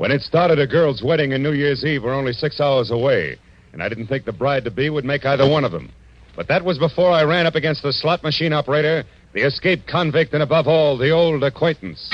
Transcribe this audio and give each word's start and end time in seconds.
When 0.00 0.12
it 0.12 0.22
started, 0.22 0.58
a 0.58 0.66
girl's 0.66 1.02
wedding 1.02 1.34
and 1.34 1.42
New 1.42 1.52
Year's 1.52 1.84
Eve 1.84 2.04
were 2.04 2.14
only 2.14 2.32
six 2.32 2.58
hours 2.58 2.90
away, 2.90 3.36
and 3.74 3.82
I 3.82 3.90
didn't 3.90 4.06
think 4.06 4.24
the 4.24 4.32
bride 4.32 4.64
to 4.64 4.70
be 4.70 4.88
would 4.88 5.04
make 5.04 5.26
either 5.26 5.46
one 5.46 5.62
of 5.62 5.72
them. 5.72 5.90
But 6.34 6.48
that 6.48 6.64
was 6.64 6.78
before 6.78 7.10
I 7.10 7.24
ran 7.24 7.44
up 7.44 7.54
against 7.54 7.82
the 7.82 7.92
slot 7.92 8.22
machine 8.22 8.54
operator, 8.54 9.04
the 9.34 9.42
escaped 9.42 9.86
convict, 9.86 10.32
and 10.32 10.42
above 10.42 10.66
all, 10.66 10.96
the 10.96 11.10
old 11.10 11.44
acquaintance. 11.44 12.08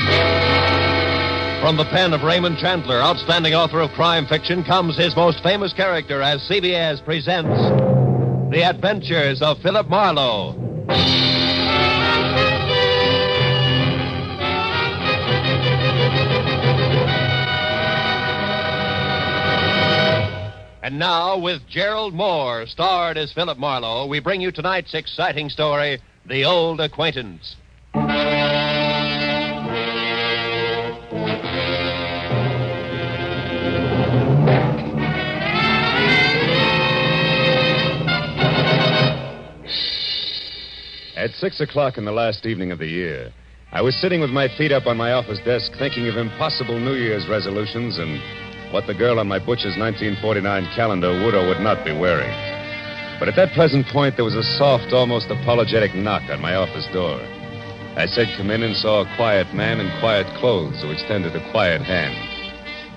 From 1.60 1.76
the 1.76 1.86
pen 1.92 2.12
of 2.12 2.24
Raymond 2.24 2.58
Chandler, 2.58 3.00
outstanding 3.00 3.54
author 3.54 3.78
of 3.78 3.92
crime 3.92 4.26
fiction, 4.26 4.64
comes 4.64 4.98
his 4.98 5.14
most 5.14 5.40
famous 5.44 5.72
character 5.72 6.20
as 6.20 6.40
CBS 6.50 7.04
presents 7.04 7.56
The 8.50 8.64
Adventures 8.64 9.40
of 9.42 9.62
Philip 9.62 9.88
Marlowe. 9.88 10.56
And 20.86 21.00
now, 21.00 21.36
with 21.36 21.66
Gerald 21.68 22.14
Mohr, 22.14 22.68
starred 22.68 23.18
as 23.18 23.32
Philip 23.32 23.58
Marlowe, 23.58 24.06
we 24.06 24.20
bring 24.20 24.40
you 24.40 24.52
tonight's 24.52 24.94
exciting 24.94 25.48
story 25.48 26.00
The 26.26 26.44
Old 26.44 26.80
Acquaintance. 26.80 27.56
At 41.16 41.32
six 41.32 41.60
o'clock 41.60 41.98
in 41.98 42.04
the 42.04 42.12
last 42.12 42.46
evening 42.46 42.70
of 42.70 42.78
the 42.78 42.86
year, 42.86 43.32
I 43.72 43.82
was 43.82 43.96
sitting 43.96 44.20
with 44.20 44.30
my 44.30 44.46
feet 44.56 44.70
up 44.70 44.86
on 44.86 44.96
my 44.96 45.10
office 45.10 45.40
desk 45.44 45.72
thinking 45.80 46.06
of 46.06 46.16
impossible 46.16 46.78
New 46.78 46.94
Year's 46.94 47.26
resolutions 47.26 47.98
and 47.98 48.45
what 48.70 48.86
the 48.86 48.94
girl 48.94 49.18
on 49.18 49.28
my 49.28 49.38
butcher's 49.38 49.78
1949 49.78 50.42
calendar 50.74 51.12
would 51.24 51.34
or 51.34 51.46
would 51.46 51.60
not 51.60 51.84
be 51.84 51.92
wearing. 51.92 52.30
But 53.18 53.28
at 53.28 53.36
that 53.36 53.54
present 53.54 53.86
point, 53.86 54.16
there 54.16 54.24
was 54.24 54.34
a 54.36 54.42
soft, 54.42 54.92
almost 54.92 55.30
apologetic 55.30 55.94
knock 55.94 56.22
on 56.30 56.40
my 56.40 56.54
office 56.54 56.86
door. 56.92 57.18
I 57.96 58.04
said, 58.04 58.28
Come 58.36 58.50
in, 58.50 58.62
and 58.62 58.76
saw 58.76 59.00
a 59.00 59.16
quiet 59.16 59.54
man 59.54 59.80
in 59.80 59.88
quiet 60.00 60.26
clothes 60.38 60.82
who 60.82 60.90
extended 60.90 61.34
a 61.34 61.50
quiet 61.50 61.80
hand. 61.80 62.14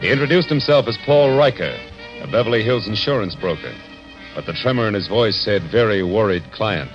He 0.01 0.11
introduced 0.11 0.49
himself 0.49 0.87
as 0.87 0.97
Paul 1.05 1.37
Riker, 1.37 1.77
a 2.21 2.27
Beverly 2.27 2.63
Hills 2.63 2.87
insurance 2.87 3.35
broker. 3.35 3.73
But 4.35 4.45
the 4.45 4.53
tremor 4.53 4.87
in 4.87 4.93
his 4.93 5.07
voice 5.07 5.37
said, 5.37 5.71
Very 5.71 6.03
worried 6.03 6.43
client, 6.51 6.91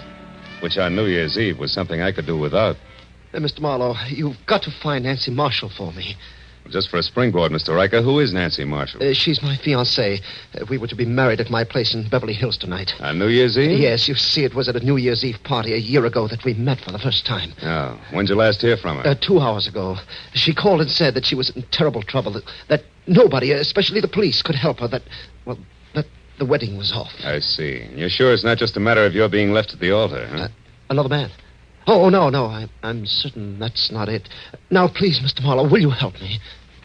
which 0.60 0.76
on 0.76 0.94
New 0.94 1.06
Year's 1.06 1.38
Eve 1.38 1.58
was 1.58 1.72
something 1.72 2.02
I 2.02 2.12
could 2.12 2.26
do 2.26 2.38
without. 2.38 2.76
Uh, 3.32 3.38
Mr. 3.38 3.60
Marlowe, 3.60 3.96
you've 4.08 4.36
got 4.46 4.62
to 4.62 4.70
find 4.82 5.04
Nancy 5.04 5.30
Marshall 5.30 5.70
for 5.74 5.92
me. 5.92 6.14
Just 6.70 6.88
for 6.88 6.96
a 6.96 7.02
springboard, 7.02 7.52
Mr. 7.52 7.74
Riker, 7.74 8.00
who 8.00 8.20
is 8.20 8.32
Nancy 8.32 8.64
Marshall? 8.64 9.02
Uh, 9.02 9.12
she's 9.12 9.42
my 9.42 9.56
fiancée. 9.56 10.20
Uh, 10.54 10.64
we 10.68 10.78
were 10.78 10.86
to 10.86 10.94
be 10.94 11.04
married 11.04 11.40
at 11.40 11.50
my 11.50 11.62
place 11.62 11.94
in 11.94 12.08
Beverly 12.08 12.32
Hills 12.32 12.56
tonight. 12.56 12.94
On 13.00 13.18
New 13.18 13.28
Year's 13.28 13.58
Eve? 13.58 13.78
Yes, 13.78 14.08
you 14.08 14.14
see, 14.14 14.44
it 14.44 14.54
was 14.54 14.68
at 14.68 14.76
a 14.76 14.80
New 14.80 14.96
Year's 14.96 15.24
Eve 15.24 15.38
party 15.44 15.74
a 15.74 15.78
year 15.78 16.06
ago 16.06 16.26
that 16.26 16.42
we 16.44 16.54
met 16.54 16.80
for 16.80 16.90
the 16.90 16.98
first 16.98 17.26
time. 17.26 17.52
Oh. 17.62 18.00
When'd 18.12 18.30
you 18.30 18.34
last 18.34 18.62
hear 18.62 18.76
from 18.78 18.96
her? 18.98 19.06
Uh, 19.06 19.14
two 19.14 19.40
hours 19.40 19.68
ago. 19.68 19.96
She 20.32 20.54
called 20.54 20.80
and 20.80 20.90
said 20.90 21.14
that 21.14 21.26
she 21.26 21.34
was 21.34 21.50
in 21.50 21.62
terrible 21.70 22.02
trouble, 22.02 22.32
that, 22.32 22.44
that 22.68 22.82
nobody, 23.06 23.52
especially 23.52 24.00
the 24.00 24.08
police, 24.08 24.40
could 24.40 24.56
help 24.56 24.80
her, 24.80 24.88
that, 24.88 25.02
well, 25.44 25.58
that 25.94 26.06
the 26.38 26.46
wedding 26.46 26.78
was 26.78 26.92
off. 26.92 27.12
I 27.24 27.40
see. 27.40 27.86
You're 27.94 28.08
sure 28.08 28.32
it's 28.32 28.44
not 28.44 28.56
just 28.56 28.76
a 28.76 28.80
matter 28.80 29.04
of 29.04 29.14
your 29.14 29.28
being 29.28 29.52
left 29.52 29.74
at 29.74 29.80
the 29.80 29.92
altar, 29.92 30.26
huh? 30.26 30.44
Uh, 30.44 30.48
another 30.88 31.10
man. 31.10 31.30
Oh, 31.86 32.08
no, 32.08 32.30
no, 32.30 32.46
I, 32.46 32.66
I'm 32.82 33.04
certain 33.04 33.58
that's 33.58 33.90
not 33.92 34.08
it. 34.08 34.28
Now, 34.70 34.88
please, 34.88 35.20
Mr. 35.20 35.42
Marlowe, 35.42 35.68
will 35.68 35.80
you 35.80 35.90
help 35.90 36.14
me? 36.14 36.38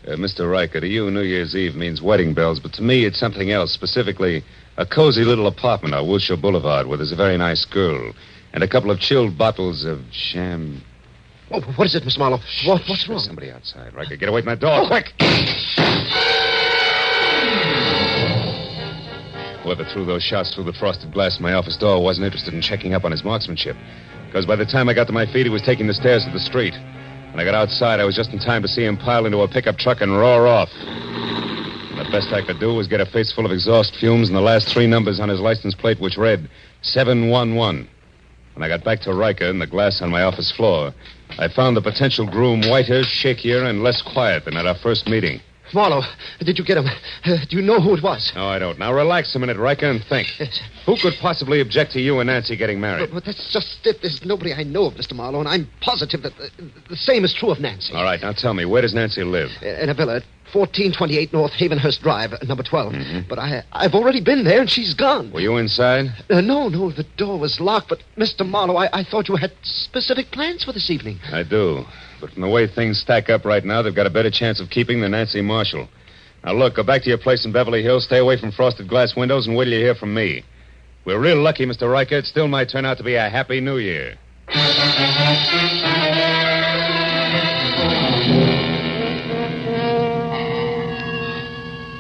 Uh, 0.06 0.12
Mr. 0.12 0.50
Riker, 0.50 0.82
to 0.82 0.88
you, 0.88 1.10
New 1.10 1.22
Year's 1.22 1.56
Eve 1.56 1.76
means 1.76 2.02
wedding 2.02 2.34
bells, 2.34 2.60
but 2.60 2.74
to 2.74 2.82
me, 2.82 3.06
it's 3.06 3.20
something 3.20 3.52
else, 3.52 3.72
specifically 3.72 4.44
a 4.78 4.86
cozy 4.86 5.24
little 5.24 5.48
apartment 5.48 5.94
on 5.94 6.08
Wilshire 6.08 6.38
Boulevard 6.38 6.88
where 6.88 6.98
there's 6.98 7.12
a 7.12 7.16
very 7.18 7.38
nice 7.38 7.66
girl 7.66 8.14
and 8.54 8.64
a 8.64 8.68
couple 8.68 8.92
of 8.92 9.00
chilled 9.00 9.38
bottles 9.38 9.86
of 9.86 10.00
sham. 10.12 10.82
Oh, 11.52 11.62
what 11.76 11.86
is 11.86 11.96
it, 11.96 12.04
Mr. 12.04 12.20
Marlowe? 12.20 12.40
What, 12.66 12.82
what's 12.88 12.88
There's 12.88 13.10
wrong? 13.10 13.20
somebody 13.20 13.52
outside. 13.52 13.94
Riker, 13.94 14.16
get 14.18 14.30
away 14.30 14.42
from 14.42 14.50
that 14.52 14.60
door, 14.60 14.88
quick! 14.88 15.14
Whoever 19.64 19.84
threw 19.86 20.06
those 20.06 20.24
shots 20.24 20.54
through 20.56 20.64
the 20.64 20.74
frosted 20.74 21.14
glass 21.14 21.38
in 21.38 21.44
my 21.44 21.54
office 21.54 21.78
door 21.78 22.02
wasn't 22.04 22.26
interested 22.26 22.54
in 22.54 22.62
checking 22.62 22.94
up 22.94 23.04
on 23.04 23.12
his 23.12 23.24
marksmanship. 23.24 23.76
Because 24.30 24.46
by 24.46 24.56
the 24.56 24.66
time 24.66 24.88
I 24.90 24.94
got 24.94 25.08
to 25.08 25.14
my 25.14 25.26
feet, 25.26 25.48
he 25.48 25.50
was 25.50 25.64
taking 25.64 25.88
the 25.88 25.94
stairs 25.94 26.24
to 26.24 26.32
the 26.32 26.40
street. 26.40 26.76
When 27.32 27.40
I 27.40 27.44
got 27.44 27.56
outside, 27.56 28.00
I 28.00 28.06
was 28.06 28.16
just 28.16 28.30
in 28.30 28.38
time 28.38 28.62
to 28.62 28.68
see 28.68 28.86
him 28.86 28.96
pile 28.96 29.26
into 29.26 29.40
a 29.40 29.48
pickup 29.48 29.80
truck 29.80 30.02
and 30.02 30.16
roar 30.16 30.46
off. 30.46 30.70
And 30.72 31.98
the 31.98 32.08
best 32.12 32.32
I 32.32 32.46
could 32.46 32.60
do 32.60 32.76
was 32.76 32.88
get 32.88 33.02
a 33.02 33.08
face 33.08 33.32
full 33.32 33.48
of 33.48 33.52
exhaust 33.52 33.96
fumes 33.96 34.30
and 34.30 34.38
the 34.38 34.42
last 34.42 34.68
three 34.68 34.86
numbers 34.86 35.20
on 35.20 35.30
his 35.30 35.40
license 35.40 35.74
plate, 35.74 36.00
which 36.00 36.16
read 36.16 36.48
711. 36.84 37.88
When 38.54 38.64
I 38.64 38.68
got 38.68 38.84
back 38.84 39.02
to 39.02 39.14
Riker 39.14 39.46
and 39.50 39.60
the 39.60 39.66
glass 39.66 40.00
on 40.00 40.12
my 40.12 40.22
office 40.22 40.52
floor, 40.52 40.94
I 41.40 41.48
found 41.48 41.76
the 41.76 41.82
potential 41.82 42.28
groom 42.28 42.62
whiter, 42.62 43.02
shakier, 43.02 43.68
and 43.68 43.82
less 43.82 44.04
quiet 44.04 44.46
than 44.46 44.58
at 44.58 44.68
our 44.68 44.76
first 44.76 45.08
meeting. 45.08 45.42
Marlowe, 45.74 46.02
did 46.40 46.58
you 46.58 46.66
get 46.66 46.78
him? 46.78 46.86
Uh, 47.26 47.38
do 47.50 47.58
you 47.58 47.62
know 47.62 47.80
who 47.80 47.96
it 47.96 48.04
was? 48.04 48.32
No, 48.36 48.48
I 48.48 48.60
don't. 48.60 48.80
Now 48.80 48.94
relax 48.94 49.36
a 49.36 49.40
minute, 49.40 49.58
Riker, 49.58 49.90
and 49.90 50.04
think. 50.06 50.28
Yes. 50.40 50.62
Who 50.86 50.96
could 50.98 51.14
possibly 51.22 51.62
object 51.62 51.92
to 51.94 52.00
you 52.00 52.20
and 52.20 52.28
Nancy 52.28 52.56
getting 52.56 52.80
married? 52.80 53.10
but 53.14 53.26
that's 53.26 53.52
just 53.52 53.86
it. 53.86 54.02
There's 54.02 54.24
nobody 54.26 54.54
I 54.54 54.64
know 54.64 54.86
of, 54.86 54.94
Mr. 54.94 55.14
Marlowe, 55.14 55.40
and 55.40 55.50
I'm 55.50 55.70
positive 55.82 56.22
that 56.24 56.36
the, 56.38 56.50
the 56.90 56.96
same 56.96 57.24
is 57.26 57.34
true 57.34 57.52
of 57.52 57.60
Nancy. 57.60 57.94
All 57.94 58.04
right, 58.04 58.22
now 58.22 58.32
tell 58.32 58.54
me, 58.54 58.66
where 58.66 58.82
does 58.82 58.94
Nancy 58.94 59.24
live? 59.24 59.50
In 59.62 59.90
a 59.90 59.94
villa 59.94 60.18
at 60.18 60.24
1428 60.54 61.32
North 61.34 61.52
Havenhurst 61.52 62.02
Drive, 62.02 62.34
uh, 62.34 62.38
number 62.46 62.64
12. 62.64 62.94
Mm-hmm. 62.94 63.20
But 63.30 63.40
I, 63.40 63.64
I've 63.72 63.94
already 63.94 64.22
been 64.22 64.44
there, 64.44 64.62
and 64.62 64.70
she's 64.70 64.94
gone. 64.94 65.32
Were 65.32 65.42
you 65.42 65.58
inside? 65.58 66.08
Uh, 66.30 66.42
no, 66.42 66.70
no, 66.70 66.92
the 66.92 67.06
door 67.18 67.38
was 67.40 67.60
locked, 67.60 67.90
but 67.90 68.00
Mr. 68.18 68.48
Marlowe, 68.48 68.78
I, 68.78 69.00
I 69.00 69.04
thought 69.04 69.28
you 69.30 69.36
had 69.36 69.52
specific 69.62 70.32
plans 70.32 70.64
for 70.64 70.74
this 70.74 70.90
evening. 70.90 71.20
I 71.32 71.44
do. 71.44 71.84
But 72.20 72.32
from 72.32 72.42
the 72.42 72.50
way 72.50 72.68
things 72.68 73.00
stack 73.00 73.30
up 73.30 73.46
right 73.46 73.64
now, 73.64 73.82
they've 73.82 73.96
got 73.96 74.08
a 74.08 74.10
better 74.10 74.32
chance 74.32 74.60
of 74.60 74.70
keeping 74.70 75.02
than 75.02 75.12
Nancy 75.12 75.42
Marshall. 75.42 75.88
Now, 76.44 76.54
look, 76.54 76.76
go 76.76 76.84
back 76.84 77.04
to 77.04 77.10
your 77.10 77.18
place 77.18 77.46
in 77.46 77.52
Beverly 77.52 77.84
Hills, 77.84 78.06
stay 78.06 78.18
away 78.18 78.40
from 78.40 78.52
frosted 78.52 78.88
glass 78.88 79.16
windows, 79.16 79.48
and 79.48 79.56
wait 79.56 79.66
till 79.66 79.74
you 79.74 79.80
hear 79.80 79.96
from 79.96 80.14
me. 80.14 80.44
We're 81.06 81.20
real 81.20 81.42
lucky, 81.42 81.66
Mr. 81.66 81.92
Riker. 81.92 82.18
It 82.18 82.26
still 82.26 82.48
might 82.48 82.70
turn 82.70 82.86
out 82.86 82.98
to 82.98 83.04
be 83.04 83.16
a 83.16 83.30
happy 83.30 83.62
new 83.62 83.78
year. 83.78 84.18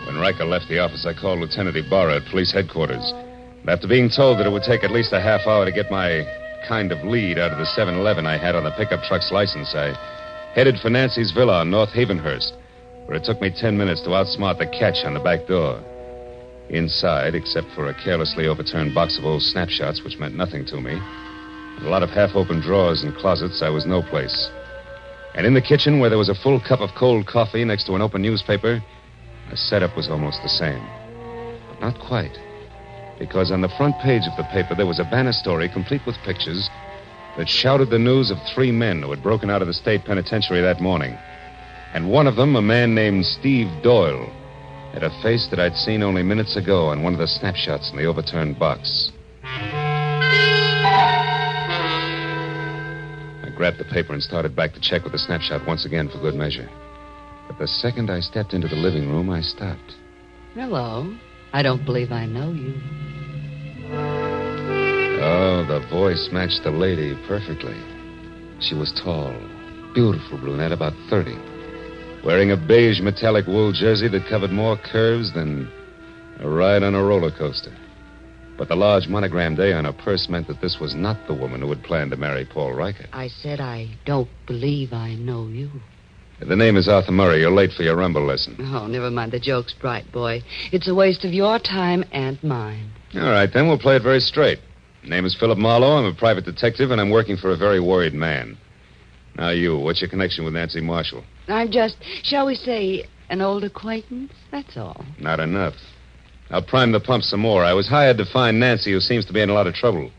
When 0.06 0.18
Riker 0.19 0.46
left 0.46 0.68
the 0.68 0.79
office, 0.79 1.06
I 1.06 1.13
called 1.13 1.40
Lieutenant 1.40 1.78
Ibarra 1.78 2.18
at 2.18 2.25
police 2.29 2.52
headquarters. 2.52 3.13
And 3.62 3.69
after 3.69 3.88
being 3.88 4.09
told 4.09 4.40
that 4.40 4.46
it 4.46 4.52
would 4.52 4.63
take 4.63 4.84
at 4.84 4.91
least 4.91 5.13
a 5.13 5.22
half 5.22 5.47
hour 5.47 5.66
to 5.66 5.72
get 5.72 5.90
my 5.91 6.25
kind 6.69 6.91
of 6.91 7.03
lead 7.03 7.40
out 7.40 7.52
of 7.52 7.57
the 7.57 7.66
7 7.66 7.96
Eleven 7.96 8.28
I 8.28 8.38
had 8.38 8.56
on 8.56 8.63
the 8.63 8.72
pickup 8.78 9.02
truck's 9.02 9.31
license, 9.31 9.74
I 9.74 9.97
headed 10.53 10.78
for 10.80 10.91
Nancy's 10.91 11.31
villa 11.31 11.62
on 11.62 11.72
North 11.72 11.90
Havenhurst, 11.90 12.53
where 13.06 13.18
it 13.18 13.24
took 13.24 13.41
me 13.41 13.50
10 13.50 13.75
minutes 13.75 14.02
to 14.02 14.09
outsmart 14.09 14.59
the 14.59 14.68
catch 14.68 15.03
on 15.03 15.16
the 15.16 15.19
back 15.19 15.47
door. 15.47 15.81
Inside, 16.69 17.34
except 17.34 17.66
for 17.74 17.90
a 17.90 18.03
carelessly 18.03 18.46
overturned 18.46 18.94
box 18.94 19.18
of 19.18 19.25
old 19.25 19.41
snapshots, 19.41 20.03
which 20.03 20.19
meant 20.19 20.35
nothing 20.35 20.63
to 20.68 20.79
me, 20.79 20.94
and 20.94 21.88
a 21.88 21.90
lot 21.90 22.03
of 22.03 22.12
half 22.12 22.35
open 22.35 22.62
drawers 22.62 23.02
and 23.02 23.18
closets, 23.18 23.63
I 23.63 23.69
was 23.69 23.88
no 23.88 24.03
place. 24.03 24.52
And 25.34 25.47
in 25.47 25.56
the 25.56 25.62
kitchen, 25.62 26.00
where 26.00 26.09
there 26.09 26.19
was 26.19 26.29
a 26.29 26.35
full 26.44 26.62
cup 26.62 26.81
of 26.81 26.91
cold 26.96 27.25
coffee 27.25 27.66
next 27.66 27.85
to 27.88 27.96
an 27.96 28.02
open 28.03 28.22
newspaper, 28.22 28.79
the 29.50 29.58
setup 29.58 29.97
was 29.97 30.08
almost 30.08 30.44
the 30.44 30.50
same. 30.50 30.85
But 31.68 31.81
not 31.81 32.00
quite. 32.00 32.38
Because 33.19 33.52
on 33.52 33.62
the 33.62 33.69
front 33.78 34.00
page 34.00 34.24
of 34.25 34.35
the 34.38 34.46
paper, 34.46 34.74
there 34.74 34.88
was 34.88 35.00
a 35.00 35.03
banner 35.03 35.34
story 35.34 35.68
complete 35.68 36.02
with 36.07 36.16
pictures 36.24 36.69
that 37.38 37.50
shouted 37.50 37.90
the 37.90 38.00
news 38.00 38.31
of 38.31 38.38
three 38.56 38.72
men 38.72 39.02
who 39.02 39.12
had 39.12 39.22
broken 39.22 39.50
out 39.50 39.62
of 39.62 39.68
the 39.68 39.74
state 39.74 40.06
penitentiary 40.06 40.62
that 40.62 40.81
morning. 40.81 41.18
And 41.94 42.09
one 42.09 42.28
of 42.28 42.38
them, 42.38 42.56
a 42.56 42.62
man 42.62 42.96
named 42.96 43.25
Steve 43.25 43.68
Doyle, 43.84 44.31
had 44.94 45.03
a 45.03 45.22
face 45.22 45.47
that 45.49 45.59
I'd 45.59 45.76
seen 45.76 46.02
only 46.02 46.23
minutes 46.23 46.55
ago 46.55 46.88
on 46.88 47.03
one 47.03 47.14
of 47.14 47.20
the 47.20 47.28
snapshots 47.28 47.91
in 47.91 47.97
the 47.97 48.05
overturned 48.05 48.58
box. 48.58 49.11
I 49.44 50.29
grabbed 53.55 53.79
the 53.79 53.85
paper 53.85 54.14
and 54.14 54.23
started 54.23 54.55
back 54.55 54.73
to 54.73 54.79
check 54.79 55.03
with 55.03 55.11
the 55.11 55.20
snapshot 55.20 55.67
once 55.67 55.85
again 55.85 56.09
for 56.09 56.20
good 56.20 56.35
measure. 56.35 56.70
But 57.47 57.59
the 57.59 57.67
second 57.67 58.09
I 58.09 58.22
stepped 58.22 58.53
into 58.53 58.67
the 58.67 58.76
living 58.76 59.09
room, 59.09 59.29
I 59.29 59.41
stopped. 59.41 59.96
Hello. 60.53 61.16
I 61.51 61.61
don't 61.63 61.84
believe 61.84 62.11
I 62.11 62.25
know 62.25 62.51
you. 62.51 62.75
Oh, 65.22 65.66
the 65.67 65.85
voice 65.90 66.29
matched 66.31 66.61
the 66.63 66.72
lady 66.72 67.17
perfectly. 67.28 67.75
She 68.61 68.75
was 68.75 68.93
tall, 69.03 69.34
beautiful 69.93 70.37
brunette, 70.37 70.72
about 70.72 70.93
30, 71.09 71.35
wearing 72.23 72.51
a 72.51 72.57
beige 72.57 73.01
metallic 73.01 73.47
wool 73.47 73.72
jersey 73.73 74.07
that 74.09 74.29
covered 74.29 74.51
more 74.51 74.78
curves 74.78 75.34
than 75.34 75.72
a 76.40 76.47
ride 76.47 76.84
on 76.84 76.93
a 76.93 77.03
roller 77.03 77.31
coaster. 77.31 77.75
But 78.57 78.67
the 78.67 78.75
large 78.75 79.07
monogrammed 79.07 79.59
A 79.59 79.73
on 79.73 79.85
her 79.85 79.93
purse 79.93 80.28
meant 80.29 80.47
that 80.47 80.61
this 80.61 80.78
was 80.79 80.93
not 80.93 81.17
the 81.28 81.34
woman 81.34 81.61
who 81.61 81.69
had 81.69 81.84
planned 81.84 82.11
to 82.11 82.17
marry 82.17 82.46
Paul 82.46 82.73
Riker. 82.73 83.07
I 83.13 83.29
said 83.29 83.59
I 83.59 83.97
don't 84.05 84.29
believe 84.46 84.93
I 84.93 85.16
know 85.16 85.47
you. 85.47 85.69
The 86.41 86.56
name 86.56 86.78
is 86.78 86.88
Arthur 86.88 87.12
Murray. 87.12 87.41
You're 87.41 87.52
late 87.52 87.72
for 87.74 87.84
your 87.84 87.97
rumba 87.97 88.26
lesson. 88.26 88.56
Oh, 88.59 88.88
never 88.88 89.12
mind 89.12 89.34
the 89.34 89.40
jokes, 89.40 89.74
bright 89.74 90.09
boy. 90.12 90.41
It's 90.72 90.88
a 90.88 90.96
waste 90.96 91.26
of 91.26 91.34
your 91.34 91.59
time 91.59 92.06
and 92.14 92.41
mine. 92.41 92.91
All 93.16 93.30
right, 93.30 93.50
then 93.53 93.68
we'll 93.68 93.78
play 93.78 93.97
it 93.97 94.03
very 94.03 94.22
straight. 94.22 94.59
Name 95.03 95.26
is 95.26 95.36
Philip 95.38 95.58
Marlowe. 95.58 95.97
I'm 95.97 96.06
a 96.06 96.16
private 96.16 96.46
detective, 96.46 96.91
and 96.91 97.02
I'm 97.02 97.09
working 97.09 97.36
for 97.36 97.52
a 97.52 97.58
very 97.58 97.82
worried 97.82 98.14
man. 98.14 98.58
Now, 99.36 99.50
you, 99.50 99.78
what's 99.78 100.02
your 100.02 100.09
connection 100.09 100.46
with 100.46 100.53
Nancy 100.53 100.80
Marshall? 100.80 101.24
I'm 101.50 101.72
just, 101.72 101.97
shall 102.24 102.46
we 102.46 102.56
say, 102.56 103.06
an 103.30 103.42
old 103.42 103.66
acquaintance? 103.66 104.32
That's 104.52 104.78
all. 104.78 105.03
Not 105.20 105.42
enough. 105.42 105.76
I'll 106.52 106.64
prime 106.64 106.94
the 106.94 107.02
pump 107.02 107.24
some 107.24 107.42
more. 107.42 107.66
I 107.66 107.74
was 107.74 107.88
hired 107.88 108.18
to 108.18 108.26
find 108.26 108.59
Nancy, 108.59 108.94
who 108.94 109.02
seems 109.02 109.26
to 109.26 109.34
be 109.34 109.42
in 109.42 109.50
a 109.50 109.53
lot 109.53 109.68
of 109.68 109.74
trouble. 109.74 110.09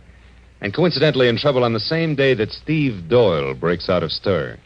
And 0.60 0.74
coincidentally, 0.74 1.28
in 1.28 1.38
trouble 1.38 1.64
on 1.64 1.72
the 1.72 1.80
same 1.80 2.14
day 2.14 2.34
that 2.34 2.52
Steve 2.52 3.08
Doyle 3.08 3.54
breaks 3.54 3.88
out 3.88 4.02
of 4.02 4.12
stir. 4.12 4.58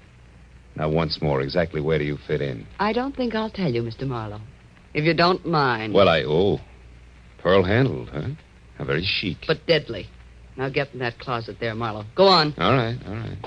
Now, 0.76 0.88
once 0.88 1.22
more, 1.22 1.40
exactly 1.40 1.80
where 1.80 1.98
do 1.98 2.04
you 2.04 2.18
fit 2.26 2.40
in? 2.40 2.66
I 2.80 2.92
don't 2.92 3.14
think 3.14 3.34
I'll 3.34 3.50
tell 3.50 3.72
you, 3.72 3.82
Mr. 3.82 4.06
Marlowe. 4.06 4.40
If 4.92 5.04
you 5.04 5.14
don't 5.14 5.44
mind. 5.46 5.94
Well, 5.94 6.08
I. 6.08 6.22
Oh. 6.24 6.60
Pearl 7.38 7.62
handled, 7.62 8.08
huh? 8.10 8.28
How 8.78 8.84
very 8.84 9.04
chic. 9.04 9.38
But 9.46 9.66
deadly. 9.66 10.08
Now 10.56 10.68
get 10.68 10.92
in 10.92 11.00
that 11.00 11.18
closet 11.18 11.56
there, 11.60 11.74
Marlowe. 11.74 12.06
Go 12.14 12.26
on. 12.26 12.54
All 12.58 12.72
right, 12.72 12.96
all 13.06 13.14
right. 13.14 13.38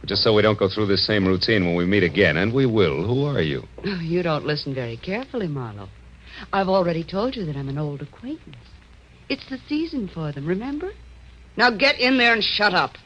But 0.00 0.08
just 0.08 0.22
so 0.22 0.34
we 0.34 0.42
don't 0.42 0.58
go 0.58 0.68
through 0.68 0.86
this 0.86 1.06
same 1.06 1.26
routine 1.26 1.64
when 1.64 1.76
we 1.76 1.84
meet 1.84 2.02
again, 2.02 2.36
and 2.36 2.52
we 2.52 2.66
will, 2.66 3.04
who 3.06 3.24
are 3.24 3.42
you? 3.42 3.64
Oh, 3.84 4.00
You 4.00 4.22
don't 4.22 4.46
listen 4.46 4.74
very 4.74 4.96
carefully, 4.96 5.48
Marlowe. 5.48 5.88
I've 6.52 6.68
already 6.68 7.04
told 7.04 7.36
you 7.36 7.44
that 7.46 7.56
I'm 7.56 7.68
an 7.68 7.78
old 7.78 8.02
acquaintance. 8.02 8.56
It's 9.28 9.48
the 9.48 9.58
season 9.68 10.08
for 10.12 10.32
them, 10.32 10.46
remember? 10.46 10.92
Now 11.56 11.70
get 11.70 11.98
in 12.00 12.18
there 12.18 12.32
and 12.34 12.42
shut 12.42 12.74
up. 12.74 12.96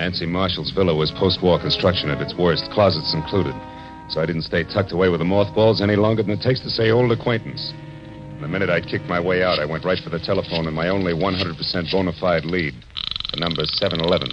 Nancy 0.00 0.24
Marshall's 0.24 0.70
villa 0.70 0.96
was 0.96 1.10
post 1.10 1.42
war 1.42 1.60
construction 1.60 2.08
at 2.08 2.22
its 2.22 2.34
worst, 2.34 2.64
closets 2.72 3.12
included. 3.12 3.52
So 4.08 4.22
I 4.22 4.24
didn't 4.24 4.48
stay 4.48 4.64
tucked 4.64 4.92
away 4.92 5.10
with 5.10 5.20
the 5.20 5.26
mothballs 5.26 5.82
any 5.82 5.94
longer 5.94 6.22
than 6.22 6.32
it 6.32 6.40
takes 6.40 6.60
to 6.60 6.70
say 6.70 6.90
old 6.90 7.12
acquaintance. 7.12 7.74
The 8.40 8.48
minute 8.48 8.70
I'd 8.70 8.86
kicked 8.86 9.04
my 9.04 9.20
way 9.20 9.42
out, 9.42 9.58
I 9.58 9.66
went 9.66 9.84
right 9.84 9.98
for 10.02 10.08
the 10.08 10.18
telephone 10.18 10.66
and 10.66 10.74
my 10.74 10.88
only 10.88 11.12
100% 11.12 11.92
bona 11.92 12.12
fide 12.18 12.46
lead. 12.46 12.72
The 13.32 13.40
number 13.40 13.62
711. 13.66 14.30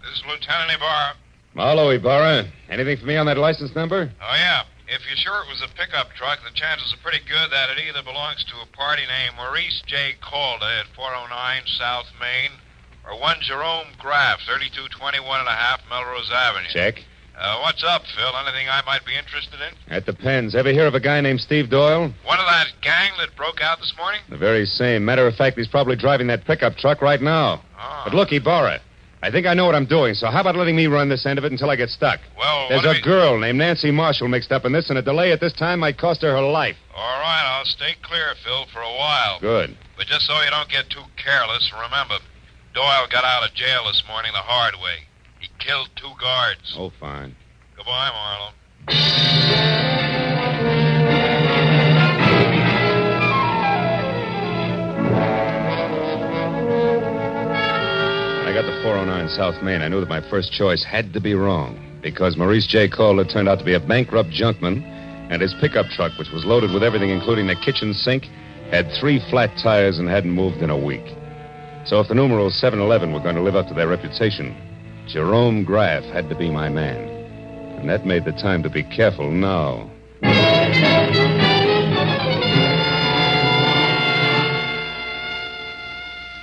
This 0.00 0.12
is 0.14 0.22
Lieutenant 0.28 0.70
Ibarra. 0.76 1.14
Marlowe, 1.54 1.90
Ibarra. 1.90 2.44
Anything 2.70 2.98
for 2.98 3.06
me 3.06 3.16
on 3.16 3.26
that 3.26 3.36
license 3.36 3.74
number? 3.74 4.12
Oh, 4.22 4.34
yeah. 4.36 4.62
If 4.94 5.02
you're 5.10 5.18
sure 5.18 5.42
it 5.42 5.50
was 5.50 5.58
a 5.58 5.66
pickup 5.74 6.14
truck, 6.14 6.38
the 6.46 6.54
chances 6.54 6.94
are 6.94 7.02
pretty 7.02 7.18
good 7.26 7.50
that 7.50 7.66
it 7.68 7.82
either 7.82 8.06
belongs 8.06 8.46
to 8.46 8.62
a 8.62 8.66
party 8.78 9.02
named 9.02 9.34
Maurice 9.34 9.82
J. 9.90 10.14
Calder 10.22 10.70
at 10.70 10.86
409 10.94 11.66
South 11.66 12.06
Main 12.22 12.54
or 13.02 13.18
one 13.18 13.34
Jerome 13.42 13.90
Graff, 13.98 14.38
3221 14.46 15.18
and 15.40 15.48
a 15.48 15.58
half 15.58 15.82
Melrose 15.90 16.30
Avenue. 16.30 16.70
Check. 16.70 17.02
Uh, 17.34 17.58
what's 17.66 17.82
up, 17.82 18.06
Phil? 18.14 18.30
Anything 18.46 18.70
I 18.70 18.86
might 18.86 19.04
be 19.04 19.18
interested 19.18 19.58
in? 19.58 19.74
That 19.90 20.06
depends. 20.06 20.54
Ever 20.54 20.70
hear 20.70 20.86
of 20.86 20.94
a 20.94 21.02
guy 21.02 21.20
named 21.20 21.40
Steve 21.40 21.70
Doyle? 21.70 22.14
One 22.22 22.38
of 22.38 22.46
that 22.46 22.70
gang 22.80 23.10
that 23.18 23.34
broke 23.34 23.60
out 23.60 23.80
this 23.80 23.92
morning? 23.98 24.20
The 24.30 24.38
very 24.38 24.64
same. 24.64 25.04
Matter 25.04 25.26
of 25.26 25.34
fact, 25.34 25.58
he's 25.58 25.66
probably 25.66 25.96
driving 25.96 26.28
that 26.28 26.44
pickup 26.44 26.76
truck 26.76 27.02
right 27.02 27.20
now. 27.20 27.64
Oh. 27.76 28.02
But 28.04 28.14
look, 28.14 28.30
Ibarra, 28.30 28.78
I 29.24 29.30
think 29.30 29.46
I 29.46 29.54
know 29.54 29.64
what 29.64 29.74
I'm 29.74 29.86
doing, 29.86 30.12
so 30.12 30.26
how 30.26 30.42
about 30.42 30.54
letting 30.54 30.76
me 30.76 30.86
run 30.86 31.08
this 31.08 31.24
end 31.24 31.38
of 31.38 31.46
it 31.46 31.50
until 31.50 31.70
I 31.70 31.76
get 31.76 31.88
stuck? 31.88 32.20
Well, 32.36 32.68
There's 32.68 32.84
a 32.84 33.00
girl 33.00 33.38
named 33.38 33.56
Nancy 33.56 33.90
Marshall 33.90 34.28
mixed 34.28 34.52
up 34.52 34.66
in 34.66 34.72
this, 34.72 34.90
and 34.90 34.98
a 34.98 35.02
delay 35.02 35.32
at 35.32 35.40
this 35.40 35.54
time 35.54 35.80
might 35.80 35.96
cost 35.96 36.20
her 36.20 36.30
her 36.30 36.42
life. 36.42 36.76
All 36.94 37.20
right, 37.20 37.42
I'll 37.46 37.64
stay 37.64 37.94
clear, 38.02 38.34
Phil, 38.44 38.66
for 38.70 38.82
a 38.82 38.94
while. 38.94 39.40
Good. 39.40 39.78
But 39.96 40.08
just 40.08 40.26
so 40.26 40.34
you 40.42 40.50
don't 40.50 40.68
get 40.68 40.90
too 40.90 41.04
careless, 41.16 41.72
remember, 41.72 42.18
Doyle 42.74 43.06
got 43.10 43.24
out 43.24 43.48
of 43.48 43.54
jail 43.54 43.86
this 43.86 44.02
morning 44.06 44.32
the 44.34 44.40
hard 44.40 44.74
way. 44.74 45.06
He 45.40 45.48
killed 45.58 45.88
two 45.96 46.12
guards. 46.20 46.74
Oh, 46.76 46.92
fine. 47.00 47.34
Goodbye, 47.78 48.52
Marlowe. 48.90 50.23
I 58.54 58.62
got 58.62 58.70
to 58.70 58.82
409 58.84 59.28
South 59.30 59.60
Main, 59.64 59.82
I 59.82 59.88
knew 59.88 59.98
that 59.98 60.08
my 60.08 60.22
first 60.30 60.52
choice 60.52 60.84
had 60.84 61.12
to 61.14 61.20
be 61.20 61.34
wrong 61.34 61.74
because 62.00 62.36
Maurice 62.36 62.68
J. 62.68 62.88
Calder 62.88 63.24
turned 63.24 63.48
out 63.48 63.58
to 63.58 63.64
be 63.64 63.74
a 63.74 63.80
bankrupt 63.80 64.30
junkman, 64.30 64.80
and 65.28 65.42
his 65.42 65.52
pickup 65.60 65.86
truck, 65.86 66.16
which 66.20 66.30
was 66.30 66.44
loaded 66.44 66.72
with 66.72 66.84
everything, 66.84 67.10
including 67.10 67.48
the 67.48 67.56
kitchen 67.56 67.92
sink, 67.92 68.26
had 68.70 68.88
three 69.00 69.18
flat 69.28 69.50
tires 69.60 69.98
and 69.98 70.08
hadn't 70.08 70.30
moved 70.30 70.58
in 70.58 70.70
a 70.70 70.78
week. 70.78 71.02
So 71.84 71.98
if 71.98 72.06
the 72.06 72.14
numerals 72.14 72.54
711 72.60 73.12
were 73.12 73.18
going 73.18 73.34
to 73.34 73.42
live 73.42 73.56
up 73.56 73.66
to 73.66 73.74
their 73.74 73.88
reputation, 73.88 74.54
Jerome 75.08 75.64
Graff 75.64 76.04
had 76.04 76.28
to 76.28 76.36
be 76.36 76.48
my 76.48 76.68
man. 76.68 77.08
And 77.80 77.90
that 77.90 78.06
made 78.06 78.24
the 78.24 78.38
time 78.38 78.62
to 78.62 78.70
be 78.70 78.84
careful 78.84 79.32
now. 79.32 79.90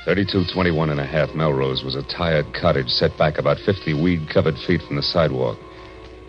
Thirty-two 0.03 0.45
twenty-one 0.45 0.89
and 0.89 0.99
a 0.99 1.05
half 1.05 1.35
Melrose 1.35 1.83
was 1.83 1.93
a 1.93 2.01
tired 2.01 2.55
cottage 2.55 2.89
set 2.89 3.15
back 3.19 3.37
about 3.37 3.59
fifty 3.59 3.93
weed-covered 3.93 4.57
feet 4.57 4.81
from 4.81 4.95
the 4.95 5.03
sidewalk, 5.03 5.59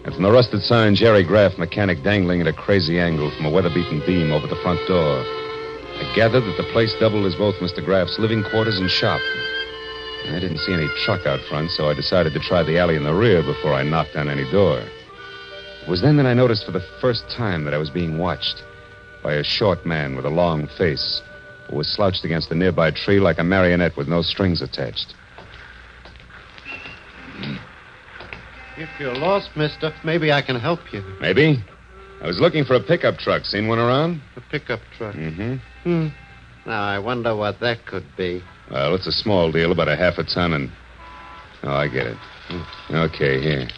and 0.05 0.13
from 0.13 0.25
the 0.25 0.31
rusted 0.31 0.63
sign, 0.63 0.95
Jerry 0.95 1.23
Graff, 1.23 1.57
mechanic, 1.57 2.03
dangling 2.03 2.43
at 2.43 2.47
a 2.47 2.53
crazy 2.53 3.01
angle 3.01 3.31
from 3.31 3.47
a 3.47 3.51
weather-beaten 3.51 4.03
beam 4.05 4.31
over 4.31 4.47
the 4.47 4.61
front 4.63 4.87
door. 4.87 5.25
I 5.25 6.13
gathered 6.15 6.45
that 6.45 6.57
the 6.59 6.71
place 6.71 6.95
doubled 7.01 7.25
as 7.25 7.35
both 7.35 7.55
Mr. 7.61 7.83
Graff's 7.83 8.19
living 8.19 8.45
quarters 8.45 8.79
and 8.79 8.91
shop. 8.91 9.23
I 10.29 10.39
didn't 10.39 10.59
see 10.59 10.75
any 10.75 10.89
truck 11.03 11.25
out 11.27 11.41
front, 11.49 11.71
so 11.71 11.89
I 11.89 11.95
decided 11.95 12.35
to 12.35 12.41
try 12.41 12.63
the 12.63 12.79
alley 12.79 12.97
in 12.97 13.05
the 13.05 13.15
rear 13.15 13.43
before 13.43 13.73
I 13.73 13.85
knocked 13.85 14.17
on 14.17 14.29
any 14.29 14.45
door. 14.51 14.81
It 14.81 15.89
was 15.89 16.03
then 16.03 16.19
that 16.19 16.27
I 16.27 16.35
noticed 16.35 16.67
for 16.67 16.73
the 16.73 16.85
first 17.01 17.25
time 17.31 17.65
that 17.65 17.73
I 17.73 17.79
was 17.79 17.89
being 17.89 18.19
watched 18.19 18.63
by 19.23 19.33
a 19.33 19.43
short 19.43 19.87
man 19.87 20.15
with 20.15 20.27
a 20.27 20.31
long 20.31 20.67
face 20.77 21.23
who 21.69 21.77
was 21.77 21.89
slouched 21.95 22.25
against 22.25 22.51
a 22.51 22.55
nearby 22.55 22.91
tree 22.91 23.21
like 23.21 23.39
a 23.39 23.45
marionette 23.45 23.97
with 23.97 24.09
no 24.09 24.23
strings 24.23 24.63
attached. 24.63 25.15
If 28.77 28.89
you're 28.99 29.15
lost, 29.15 29.51
mister, 29.57 29.93
maybe 30.05 30.33
I 30.33 30.43
can 30.43 30.59
help 30.59 30.81
you. 30.93 31.03
Maybe? 31.21 31.63
I 32.23 32.27
was 32.27 32.41
looking 32.41 32.65
for 32.65 32.75
a 32.75 32.83
pickup 32.83 33.19
truck. 33.19 33.45
Seen 33.45 33.69
one 33.69 33.79
around? 33.79 34.23
A 34.37 34.41
pickup 34.41 34.81
truck. 34.97 35.15
Mm-hmm. 35.15 35.57
Hmm. 35.83 36.09
Now, 36.67 36.85
I 36.85 36.99
wonder 36.99 37.35
what 37.35 37.61
that 37.61 37.85
could 37.87 38.07
be. 38.17 38.43
Well, 38.71 38.95
it's 38.95 39.07
a 39.07 39.13
small 39.13 39.51
deal, 39.51 39.73
about 39.73 39.89
a 39.89 39.97
half 39.97 40.19
a 40.19 40.25
ton, 40.25 40.53
and. 40.53 40.71
Oh, 41.65 41.73
I 41.73 41.89
get 41.89 42.07
it. 42.07 42.17
Okay, 42.91 43.41
here. 43.41 43.69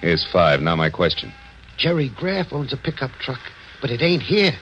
Here's 0.00 0.26
five. 0.32 0.60
Now, 0.60 0.76
my 0.76 0.90
question. 0.90 1.32
Jerry 1.76 2.10
Graff 2.14 2.52
owns 2.52 2.72
a 2.72 2.76
pickup 2.76 3.10
truck, 3.20 3.40
but 3.80 3.90
it 3.90 4.02
ain't 4.02 4.22
here. 4.22 4.52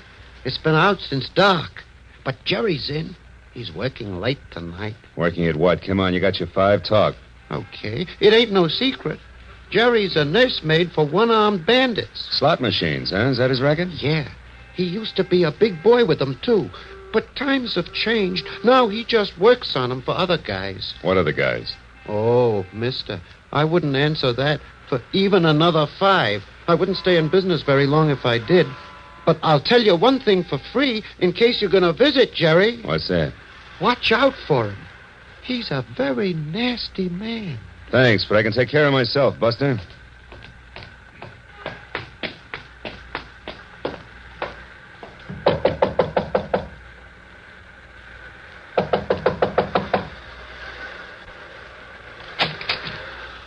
It's 0.45 0.59
been 0.59 0.75
out 0.75 0.99
since 1.01 1.29
dark. 1.35 1.85
But 2.29 2.45
Jerry's 2.45 2.91
in. 2.91 3.17
He's 3.55 3.73
working 3.73 4.21
late 4.21 4.37
tonight. 4.51 4.97
Working 5.17 5.47
at 5.47 5.57
what? 5.57 5.81
Come 5.81 5.99
on, 5.99 6.13
you 6.13 6.21
got 6.21 6.39
your 6.39 6.49
five. 6.51 6.85
Talk. 6.85 7.15
Okay. 7.51 8.07
It 8.21 8.35
ain't 8.35 8.53
no 8.53 8.69
secret. 8.69 9.19
Jerry's 9.71 10.15
a 10.15 10.27
nursemaid 10.27 10.93
for 10.93 11.09
one 11.09 11.31
armed 11.31 11.65
bandits. 11.65 12.29
Slot 12.33 12.61
machines, 12.61 13.13
huh? 13.13 13.31
Is 13.31 13.39
that 13.39 13.49
his 13.49 13.63
racket? 13.63 13.89
Yeah. 14.03 14.29
He 14.75 14.85
used 14.85 15.17
to 15.17 15.25
be 15.25 15.43
a 15.43 15.51
big 15.51 15.83
boy 15.83 16.05
with 16.05 16.19
them, 16.19 16.39
too. 16.43 16.69
But 17.15 17.35
times 17.35 17.77
have 17.77 17.91
changed. 17.95 18.47
Now 18.63 18.89
he 18.89 19.07
just 19.07 19.39
works 19.39 19.75
on 19.75 19.89
them 19.89 20.03
for 20.03 20.11
other 20.11 20.37
guys. 20.37 20.93
What 21.01 21.17
other 21.17 21.33
guys? 21.33 21.75
Oh, 22.07 22.67
mister, 22.75 23.23
I 23.53 23.65
wouldn't 23.65 23.97
answer 23.97 24.35
that 24.35 24.61
for 24.91 25.01
even 25.15 25.47
another 25.47 25.87
five. 25.99 26.43
I 26.67 26.75
wouldn't 26.75 26.99
stay 26.99 27.17
in 27.17 27.31
business 27.31 27.63
very 27.63 27.87
long 27.87 28.11
if 28.11 28.27
I 28.27 28.37
did. 28.37 28.67
But 29.29 29.41
I'll 29.43 29.61
tell 29.61 29.83
you 29.83 29.95
one 29.95 30.21
thing 30.21 30.43
for 30.43 30.57
free 30.73 31.05
in 31.19 31.35
case 31.35 31.61
you're 31.61 31.71
going 31.71 31.83
to 31.83 31.93
visit 31.93 32.33
Jerry. 32.33 32.81
What's 32.83 33.09
that? 33.09 33.35
Watch 33.79 34.11
out 34.11 34.33
for 34.47 34.71
him. 34.71 34.79
He's 35.43 35.71
a 35.71 35.85
very 35.99 36.33
nasty 36.33 37.11
man. 37.11 37.59
Thanks, 37.91 38.25
but 38.27 38.39
I 38.39 38.43
can 38.43 38.53
take 38.53 38.71
care 38.71 38.87
of 38.87 38.95
myself, 38.95 39.39
Buster. 39.39 39.79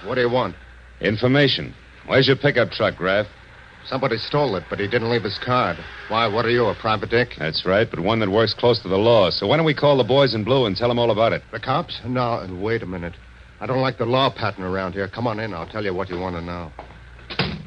What 0.05 0.13
do 0.13 0.21
you 0.21 0.29
want? 0.29 0.55
Information. 0.99 1.73
Where's 2.05 2.27
your 2.27 2.37
pickup 2.37 2.69
truck, 2.69 2.97
Graff? 2.97 3.25
Somebody 3.85 4.17
stole 4.17 4.55
it, 4.55 4.63
but 4.69 4.79
he 4.79 4.87
didn't 4.87 5.09
leave 5.09 5.23
his 5.23 5.39
card. 5.43 5.77
Why, 6.07 6.27
what 6.27 6.45
are 6.45 6.49
you, 6.49 6.65
a 6.65 6.75
private 6.75 7.09
dick? 7.09 7.29
That's 7.37 7.65
right, 7.65 7.87
but 7.89 7.99
one 7.99 8.19
that 8.19 8.29
works 8.29 8.53
close 8.53 8.81
to 8.83 8.87
the 8.87 8.97
law. 8.97 9.29
So 9.31 9.47
why 9.47 9.57
don't 9.57 9.65
we 9.65 9.73
call 9.73 9.97
the 9.97 10.03
boys 10.03 10.33
in 10.33 10.43
blue 10.43 10.65
and 10.65 10.75
tell 10.75 10.87
them 10.87 10.99
all 10.99 11.11
about 11.11 11.33
it? 11.33 11.41
The 11.51 11.59
cops? 11.59 11.99
No, 12.05 12.47
wait 12.61 12.83
a 12.83 12.85
minute. 12.85 13.13
I 13.59 13.65
don't 13.65 13.81
like 13.81 13.97
the 13.97 14.05
law 14.05 14.33
pattern 14.33 14.63
around 14.63 14.93
here. 14.93 15.07
Come 15.07 15.27
on 15.27 15.39
in. 15.39 15.53
I'll 15.53 15.67
tell 15.67 15.83
you 15.83 15.93
what 15.93 16.09
you 16.09 16.19
want 16.19 16.35
to 16.35 16.41
know. 16.41 16.71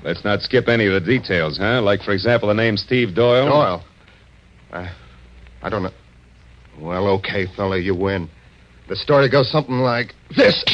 Let's 0.03 0.25
not 0.25 0.41
skip 0.43 0.69
any 0.69 0.87
of 0.87 0.93
the 0.93 1.01
details, 1.01 1.59
huh? 1.59 1.81
Like, 1.83 2.03
for 2.03 2.13
example, 2.13 2.49
the 2.49 2.55
name 2.55 2.77
Steve 2.77 3.15
Doyle. 3.15 3.49
Doyle. 3.49 3.85
I, 4.73 4.91
I 5.63 5.69
don't 5.69 5.83
know. 5.83 5.93
Well, 6.81 7.07
okay, 7.19 7.47
fella, 7.57 7.79
you 7.79 7.95
win. 7.95 8.29
The 8.89 8.97
story 8.97 9.31
goes 9.31 9.51
something 9.51 9.79
like 9.79 10.15
this. 10.37 10.65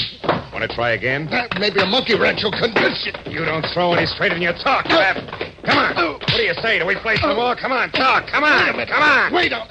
Want 0.60 0.72
to 0.72 0.76
try 0.76 0.90
again? 0.90 1.26
Uh, 1.28 1.48
maybe 1.58 1.80
a 1.80 1.86
monkey 1.86 2.18
wrench 2.18 2.44
will 2.44 2.52
convince 2.52 3.06
you. 3.06 3.32
You 3.32 3.46
don't 3.46 3.64
throw 3.72 3.94
any 3.94 4.04
straight 4.04 4.32
in 4.32 4.42
your 4.42 4.52
talk, 4.52 4.84
uh, 4.84 4.90
Crab. 4.90 5.16
Come 5.64 5.78
on. 5.78 5.96
Uh, 5.96 6.12
what 6.18 6.28
do 6.28 6.42
you 6.42 6.52
say? 6.60 6.78
Do 6.78 6.84
we 6.84 6.96
play 6.96 7.16
some 7.16 7.30
uh, 7.30 7.34
more? 7.34 7.56
Come 7.56 7.72
on, 7.72 7.90
talk. 7.92 8.26
Come 8.26 8.44
on. 8.44 8.86
Come 8.86 9.02
on. 9.02 9.32
Wait 9.32 9.54
on. 9.54 9.70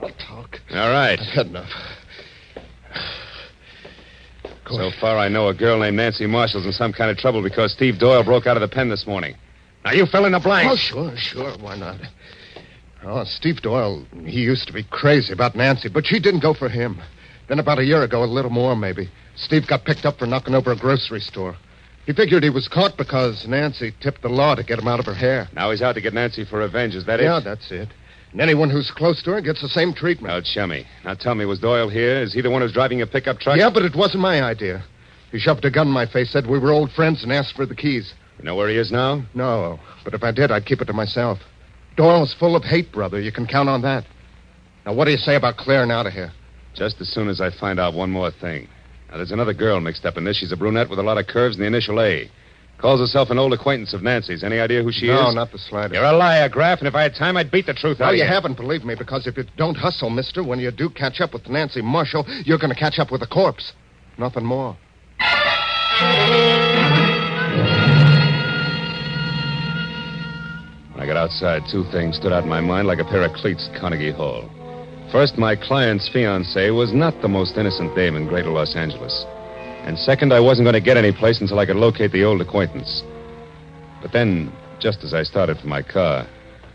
I'll 0.00 0.08
talk. 0.12 0.58
All 0.70 0.88
right. 0.88 1.20
I've 1.20 1.26
had 1.26 1.46
enough. 1.48 1.68
So 4.70 4.90
far, 4.98 5.18
I 5.18 5.28
know 5.28 5.48
a 5.48 5.54
girl 5.54 5.78
named 5.80 5.98
Nancy 5.98 6.24
Marshall's 6.24 6.64
in 6.64 6.72
some 6.72 6.94
kind 6.94 7.10
of 7.10 7.18
trouble 7.18 7.42
because 7.42 7.72
Steve 7.72 7.98
Doyle 7.98 8.24
broke 8.24 8.46
out 8.46 8.56
of 8.56 8.62
the 8.62 8.74
pen 8.74 8.88
this 8.88 9.06
morning. 9.06 9.34
Now, 9.84 9.92
you 9.92 10.06
fill 10.06 10.24
in 10.24 10.32
the 10.32 10.40
blanks. 10.40 10.72
Oh, 10.72 10.76
sure, 10.76 11.16
sure. 11.18 11.52
Why 11.58 11.76
not? 11.76 12.00
Oh, 13.04 13.24
Steve 13.24 13.60
Doyle, 13.60 14.06
he 14.24 14.40
used 14.40 14.66
to 14.68 14.72
be 14.72 14.84
crazy 14.84 15.34
about 15.34 15.54
Nancy, 15.54 15.90
but 15.90 16.06
she 16.06 16.18
didn't 16.18 16.40
go 16.40 16.54
for 16.54 16.70
him. 16.70 16.98
Then 17.48 17.58
about 17.58 17.78
a 17.78 17.84
year 17.84 18.02
ago, 18.02 18.24
a 18.24 18.26
little 18.26 18.50
more 18.50 18.74
maybe, 18.74 19.10
Steve 19.36 19.66
got 19.66 19.84
picked 19.84 20.06
up 20.06 20.18
for 20.18 20.26
knocking 20.26 20.54
over 20.54 20.72
a 20.72 20.76
grocery 20.76 21.20
store. 21.20 21.56
He 22.06 22.12
figured 22.12 22.42
he 22.42 22.50
was 22.50 22.68
caught 22.68 22.96
because 22.96 23.46
Nancy 23.46 23.94
tipped 24.00 24.22
the 24.22 24.28
law 24.28 24.54
to 24.54 24.62
get 24.62 24.78
him 24.78 24.88
out 24.88 25.00
of 25.00 25.06
her 25.06 25.14
hair. 25.14 25.48
Now 25.54 25.70
he's 25.70 25.82
out 25.82 25.94
to 25.94 26.00
get 26.00 26.12
Nancy 26.12 26.44
for 26.44 26.58
revenge. 26.58 26.94
Is 26.94 27.06
that 27.06 27.20
yeah, 27.20 27.38
it? 27.38 27.44
that's 27.44 27.70
it. 27.70 27.88
And 28.32 28.40
anyone 28.40 28.68
who's 28.68 28.90
close 28.90 29.22
to 29.22 29.30
her 29.32 29.40
gets 29.40 29.62
the 29.62 29.68
same 29.68 29.94
treatment. 29.94 30.34
Now, 30.34 30.40
chummy. 30.40 30.86
Now, 31.04 31.14
tell 31.14 31.34
me, 31.34 31.44
was 31.44 31.60
Doyle 31.60 31.88
here? 31.88 32.20
Is 32.20 32.34
he 32.34 32.40
the 32.40 32.50
one 32.50 32.62
who's 32.62 32.72
driving 32.72 32.98
your 32.98 33.06
pickup 33.06 33.38
truck? 33.38 33.56
Yeah, 33.56 33.70
but 33.70 33.84
it 33.84 33.94
wasn't 33.94 34.22
my 34.22 34.42
idea. 34.42 34.84
He 35.30 35.38
shoved 35.38 35.64
a 35.64 35.70
gun 35.70 35.86
in 35.86 35.92
my 35.92 36.06
face, 36.06 36.30
said 36.30 36.46
we 36.46 36.58
were 36.58 36.72
old 36.72 36.92
friends, 36.92 37.22
and 37.22 37.32
asked 37.32 37.54
for 37.54 37.64
the 37.64 37.74
keys. 37.74 38.12
You 38.38 38.44
know 38.44 38.56
where 38.56 38.68
he 38.68 38.76
is 38.76 38.90
now? 38.90 39.24
No, 39.34 39.78
but 40.04 40.14
if 40.14 40.22
I 40.22 40.32
did, 40.32 40.50
I'd 40.50 40.66
keep 40.66 40.80
it 40.80 40.86
to 40.86 40.92
myself. 40.92 41.38
Doyle's 41.96 42.34
full 42.34 42.56
of 42.56 42.64
hate, 42.64 42.90
brother. 42.92 43.20
You 43.20 43.32
can 43.32 43.46
count 43.46 43.68
on 43.68 43.82
that. 43.82 44.04
Now, 44.84 44.94
what 44.94 45.06
do 45.06 45.12
you 45.12 45.16
say 45.16 45.36
about 45.36 45.56
clearing 45.56 45.90
out 45.90 46.06
of 46.06 46.12
here? 46.12 46.32
Just 46.74 47.00
as 47.00 47.08
soon 47.08 47.28
as 47.28 47.40
I 47.40 47.50
find 47.50 47.78
out 47.78 47.94
one 47.94 48.10
more 48.10 48.30
thing. 48.30 48.68
Now, 49.08 49.18
there's 49.18 49.30
another 49.30 49.54
girl 49.54 49.80
mixed 49.80 50.04
up 50.04 50.16
in 50.16 50.24
this. 50.24 50.36
She's 50.36 50.50
a 50.52 50.56
brunette 50.56 50.90
with 50.90 50.98
a 50.98 51.02
lot 51.02 51.18
of 51.18 51.26
curves 51.28 51.54
and 51.54 51.62
the 51.62 51.68
initial 51.68 52.00
A. 52.00 52.28
Calls 52.78 52.98
herself 52.98 53.30
an 53.30 53.38
old 53.38 53.52
acquaintance 53.52 53.94
of 53.94 54.02
Nancy's. 54.02 54.42
Any 54.42 54.58
idea 54.58 54.82
who 54.82 54.90
she 54.90 55.06
no, 55.06 55.14
is? 55.14 55.20
No, 55.20 55.30
not 55.30 55.52
the 55.52 55.58
slightest. 55.58 55.94
You're 55.94 56.04
a 56.04 56.12
liar, 56.12 56.48
Graff, 56.48 56.80
and 56.80 56.88
if 56.88 56.94
I 56.96 57.02
had 57.02 57.14
time, 57.14 57.36
I'd 57.36 57.50
beat 57.50 57.66
the 57.66 57.74
truth 57.74 58.00
out 58.00 58.06
No, 58.06 58.10
of 58.10 58.16
you 58.16 58.24
haven't, 58.24 58.56
believe 58.56 58.84
me, 58.84 58.96
because 58.96 59.28
if 59.28 59.36
you 59.36 59.44
don't 59.56 59.76
hustle, 59.76 60.10
mister, 60.10 60.42
when 60.42 60.58
you 60.58 60.72
do 60.72 60.90
catch 60.90 61.20
up 61.20 61.32
with 61.32 61.48
Nancy 61.48 61.80
Marshall, 61.80 62.24
you're 62.44 62.58
going 62.58 62.74
to 62.74 62.78
catch 62.78 62.98
up 62.98 63.12
with 63.12 63.22
a 63.22 63.26
corpse. 63.28 63.72
Nothing 64.18 64.44
more. 64.44 64.76
When 70.90 71.00
I 71.00 71.06
got 71.06 71.16
outside, 71.16 71.62
two 71.70 71.84
things 71.92 72.16
stood 72.16 72.32
out 72.32 72.42
in 72.42 72.48
my 72.48 72.60
mind 72.60 72.88
like 72.88 72.98
a 72.98 73.04
pair 73.04 73.22
of 73.22 73.32
cleats 73.34 73.68
at 73.72 73.80
Carnegie 73.80 74.10
Hall. 74.10 74.50
First, 75.14 75.38
my 75.38 75.54
client's 75.54 76.10
fiancée 76.12 76.76
was 76.76 76.92
not 76.92 77.22
the 77.22 77.28
most 77.28 77.56
innocent 77.56 77.94
dame 77.94 78.16
in 78.16 78.26
greater 78.26 78.50
Los 78.50 78.74
Angeles. 78.74 79.24
And 79.86 79.96
second, 79.96 80.32
I 80.32 80.40
wasn't 80.40 80.64
going 80.64 80.74
to 80.74 80.80
get 80.80 80.96
any 80.96 81.12
place 81.12 81.40
until 81.40 81.60
I 81.60 81.66
could 81.66 81.76
locate 81.76 82.10
the 82.10 82.24
old 82.24 82.40
acquaintance. 82.40 83.04
But 84.02 84.10
then, 84.10 84.52
just 84.80 85.04
as 85.04 85.14
I 85.14 85.22
started 85.22 85.58
for 85.58 85.68
my 85.68 85.82
car, 85.82 86.26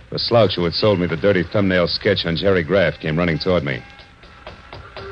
the 0.10 0.18
slouch 0.18 0.56
who 0.56 0.64
had 0.64 0.72
sold 0.72 1.02
me 1.02 1.08
the 1.08 1.18
dirty 1.18 1.44
thumbnail 1.52 1.90
sketch 1.90 2.26
on 2.26 2.38
Jerry 2.38 2.64
Graff 2.64 2.94
came 3.02 3.20
running 3.20 3.40
toward 3.40 3.66
me. 3.66 3.84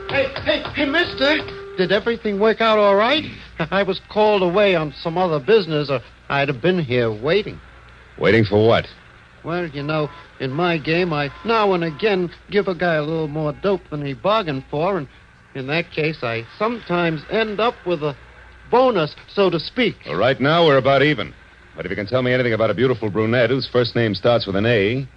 Hey, 0.07 0.27
hey, 0.46 0.63
hey, 0.74 0.86
mister. 0.86 1.36
Did 1.77 1.91
everything 1.91 2.39
work 2.39 2.62
out 2.62 2.79
all 2.79 2.96
right? 2.96 3.25
I 3.60 3.84
was 3.84 4.00
called 4.10 4.41
away 4.41 4.75
on 4.75 4.93
some 5.01 5.17
other 5.17 5.46
business, 5.46 5.89
or 5.89 6.00
I'd 6.29 6.48
have 6.48 6.62
been 6.62 6.79
here 6.79 7.12
waiting. 7.12 7.60
Waiting 8.17 8.46
for 8.46 8.65
what? 8.65 8.86
Well, 9.48 9.70
you 9.70 9.82
know, 9.82 10.10
in 10.42 10.51
my 10.51 10.77
game, 10.77 11.13
I 11.13 11.30
now 11.46 11.72
and 11.72 11.82
again 11.82 12.30
give 12.51 12.68
a 12.68 12.75
guy 12.75 12.96
a 12.96 13.01
little 13.01 13.30
more 13.30 13.54
dope 13.54 13.89
than 13.89 14.06
he 14.06 14.13
bargained 14.13 14.66
for, 14.70 14.98
and 14.98 15.08
in 15.56 15.68
that 15.68 15.89
case, 15.92 16.18
I 16.22 16.46
sometimes 16.60 17.22
end 17.32 17.62
up 17.62 17.74
with 17.86 18.04
a 18.04 18.13
bonus, 18.70 19.16
so 19.34 19.50
to 19.50 19.58
speak. 19.58 19.96
Well, 20.06 20.18
right 20.18 20.42
now, 20.42 20.66
we're 20.66 20.77
about 20.77 21.01
even. 21.01 21.34
But 21.77 21.86
if 21.86 21.89
you 21.89 21.96
can 21.96 22.08
tell 22.08 22.24
me 22.24 22.34
anything 22.34 22.51
about 22.51 22.72
a 22.72 22.74
beautiful 22.74 23.10
brunette 23.10 23.50
whose 23.50 23.70
first 23.72 23.96
name 23.96 24.16
starts 24.16 24.46
with 24.46 24.58
an 24.58 24.66
A, 24.66 25.08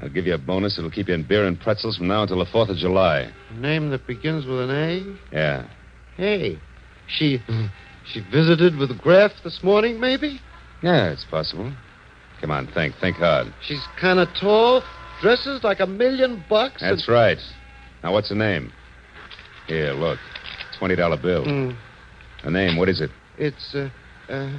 I'll 0.00 0.08
give 0.08 0.26
you 0.26 0.32
a 0.32 0.38
bonus. 0.38 0.78
It'll 0.78 0.90
keep 0.90 1.08
you 1.08 1.14
in 1.14 1.28
beer 1.28 1.46
and 1.46 1.60
pretzels 1.60 1.98
from 1.98 2.08
now 2.08 2.22
until 2.22 2.38
the 2.38 2.46
4th 2.46 2.70
of 2.70 2.78
July. 2.78 3.30
A 3.50 3.54
name 3.54 3.90
that 3.90 4.06
begins 4.06 4.46
with 4.46 4.60
an 4.60 4.70
A? 4.70 5.18
Yeah. 5.30 5.68
Hey, 6.16 6.58
she 7.06 7.42
she 8.06 8.20
visited 8.32 8.78
with 8.78 8.98
Graff 8.98 9.32
this 9.44 9.62
morning, 9.62 10.00
maybe? 10.00 10.40
Yeah, 10.82 11.10
it's 11.10 11.26
possible. 11.26 11.70
Come 12.40 12.50
on, 12.50 12.66
think. 12.68 12.94
Think 13.00 13.16
hard. 13.16 13.52
She's 13.62 13.82
kind 14.00 14.18
of 14.18 14.28
tall, 14.40 14.82
dresses 15.20 15.62
like 15.64 15.80
a 15.80 15.86
million 15.86 16.44
bucks. 16.48 16.82
and- 16.82 16.92
That's 16.96 17.08
right. 17.08 17.38
Now, 18.02 18.12
what's 18.12 18.28
her 18.28 18.34
name? 18.36 18.72
Here, 19.66 19.92
look. 19.92 20.18
$20 20.80 21.16
bill. 21.20 21.44
Mm, 21.44 21.76
Her 22.44 22.50
name, 22.50 22.76
what 22.76 22.88
is 22.88 23.00
it? 23.00 23.10
it's, 23.36 23.74
uh, 23.74 23.88
uh, 24.30 24.50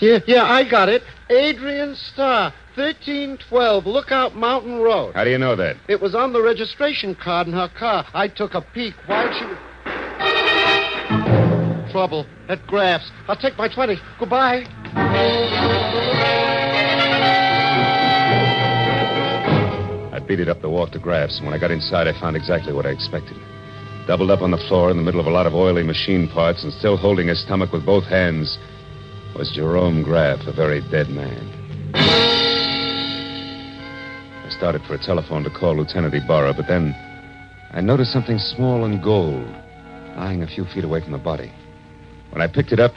yeah, 0.00 0.18
yeah, 0.26 0.44
I 0.44 0.68
got 0.68 0.88
it. 0.88 1.02
Adrian 1.30 1.94
Starr, 1.94 2.52
1312 2.74 3.86
Lookout 3.86 4.34
Mountain 4.36 4.78
Road. 4.80 5.14
How 5.14 5.22
do 5.24 5.30
you 5.30 5.38
know 5.38 5.54
that? 5.56 5.76
It 5.88 6.00
was 6.00 6.14
on 6.16 6.32
the 6.32 6.42
registration 6.42 7.14
card 7.14 7.46
in 7.46 7.52
her 7.52 7.68
car. 7.78 8.04
I 8.12 8.26
took 8.28 8.54
a 8.54 8.60
peek 8.60 8.94
while 9.06 9.32
she 9.38 9.44
was. 9.46 9.56
Trouble 11.92 12.26
at 12.48 12.64
Graff's. 12.66 13.10
I'll 13.28 13.36
take 13.36 13.56
my 13.58 13.68
20. 13.68 13.96
Goodbye. 14.18 14.64
It 20.38 20.48
up 20.48 20.62
the 20.62 20.70
walk 20.70 20.92
to 20.92 21.00
Graff's, 21.00 21.38
and 21.38 21.46
when 21.46 21.54
I 21.56 21.58
got 21.58 21.72
inside, 21.72 22.06
I 22.06 22.12
found 22.20 22.36
exactly 22.36 22.72
what 22.72 22.86
I 22.86 22.90
expected. 22.90 23.36
Doubled 24.06 24.30
up 24.30 24.42
on 24.42 24.52
the 24.52 24.64
floor 24.68 24.88
in 24.88 24.96
the 24.96 25.02
middle 25.02 25.18
of 25.18 25.26
a 25.26 25.30
lot 25.30 25.44
of 25.44 25.54
oily 25.54 25.82
machine 25.82 26.28
parts 26.28 26.62
and 26.62 26.72
still 26.72 26.96
holding 26.96 27.26
his 27.26 27.42
stomach 27.42 27.72
with 27.72 27.84
both 27.84 28.04
hands 28.04 28.56
was 29.34 29.50
Jerome 29.50 30.04
Graff, 30.04 30.46
a 30.46 30.52
very 30.52 30.82
dead 30.88 31.08
man. 31.08 31.50
I 34.46 34.48
started 34.56 34.82
for 34.86 34.94
a 34.94 35.04
telephone 35.04 35.42
to 35.42 35.50
call 35.50 35.76
Lieutenant 35.76 36.14
Ibarra, 36.14 36.54
but 36.54 36.68
then 36.68 36.94
I 37.72 37.80
noticed 37.80 38.12
something 38.12 38.38
small 38.38 38.84
and 38.84 39.02
gold 39.02 39.48
lying 40.16 40.44
a 40.44 40.46
few 40.46 40.64
feet 40.66 40.84
away 40.84 41.00
from 41.00 41.10
the 41.10 41.18
body. 41.18 41.50
When 42.30 42.40
I 42.40 42.46
picked 42.46 42.70
it 42.70 42.78
up, 42.78 42.92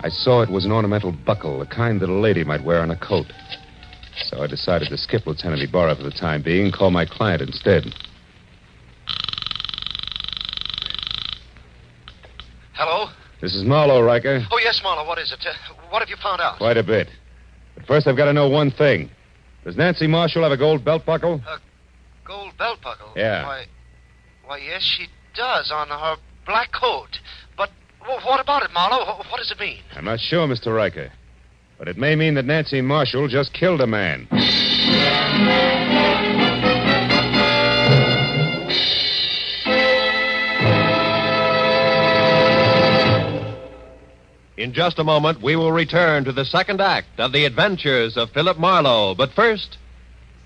I 0.00 0.08
saw 0.08 0.40
it 0.40 0.50
was 0.50 0.64
an 0.64 0.72
ornamental 0.72 1.12
buckle, 1.12 1.58
the 1.58 1.66
kind 1.66 2.00
that 2.00 2.08
a 2.08 2.14
lady 2.14 2.44
might 2.44 2.64
wear 2.64 2.80
on 2.80 2.90
a 2.90 2.96
coat. 2.96 3.26
So 4.24 4.42
I 4.42 4.46
decided 4.46 4.88
to 4.88 4.96
skip 4.98 5.26
Lieutenant 5.26 5.62
Ibarra 5.62 5.96
for 5.96 6.02
the 6.02 6.10
time 6.10 6.42
being 6.42 6.66
and 6.66 6.72
call 6.74 6.90
my 6.90 7.04
client 7.06 7.42
instead. 7.42 7.84
Hello? 12.74 13.10
This 13.40 13.54
is 13.54 13.64
Marlowe, 13.64 14.00
Riker. 14.02 14.40
Oh, 14.50 14.58
yes, 14.62 14.80
Marlowe. 14.82 15.06
What 15.06 15.18
is 15.18 15.32
it? 15.32 15.44
Uh, 15.46 15.74
what 15.90 16.00
have 16.00 16.08
you 16.08 16.16
found 16.22 16.40
out? 16.40 16.58
Quite 16.58 16.76
a 16.76 16.82
bit. 16.82 17.08
But 17.74 17.86
first, 17.86 18.06
I've 18.06 18.16
got 18.16 18.26
to 18.26 18.32
know 18.32 18.48
one 18.48 18.70
thing. 18.70 19.10
Does 19.64 19.76
Nancy 19.76 20.06
Marshall 20.06 20.42
have 20.42 20.52
a 20.52 20.56
gold 20.56 20.84
belt 20.84 21.04
buckle? 21.04 21.40
A 21.46 21.58
Gold 22.26 22.56
belt 22.56 22.78
buckle? 22.82 23.12
Yeah. 23.16 23.44
Why, 23.46 23.64
why, 24.46 24.58
yes, 24.58 24.82
she 24.82 25.06
does 25.34 25.70
on 25.74 25.88
her 25.88 26.16
black 26.46 26.70
coat. 26.72 27.18
But 27.56 27.70
wh- 28.00 28.24
what 28.24 28.40
about 28.40 28.62
it, 28.62 28.70
Marlowe? 28.72 29.16
What 29.30 29.38
does 29.38 29.50
it 29.50 29.58
mean? 29.60 29.80
I'm 29.94 30.04
not 30.04 30.20
sure, 30.20 30.46
Mr. 30.46 30.74
Riker. 30.74 31.12
But 31.82 31.88
it 31.88 31.98
may 31.98 32.14
mean 32.14 32.34
that 32.34 32.44
Nancy 32.44 32.80
Marshall 32.80 33.26
just 33.26 33.52
killed 33.52 33.80
a 33.80 33.88
man. 33.88 34.28
In 44.56 44.72
just 44.72 45.00
a 45.00 45.02
moment, 45.02 45.42
we 45.42 45.56
will 45.56 45.72
return 45.72 46.22
to 46.22 46.30
the 46.30 46.44
second 46.44 46.80
act 46.80 47.18
of 47.18 47.32
the 47.32 47.46
adventures 47.46 48.16
of 48.16 48.30
Philip 48.30 48.60
Marlowe. 48.60 49.16
But 49.16 49.32
first, 49.32 49.76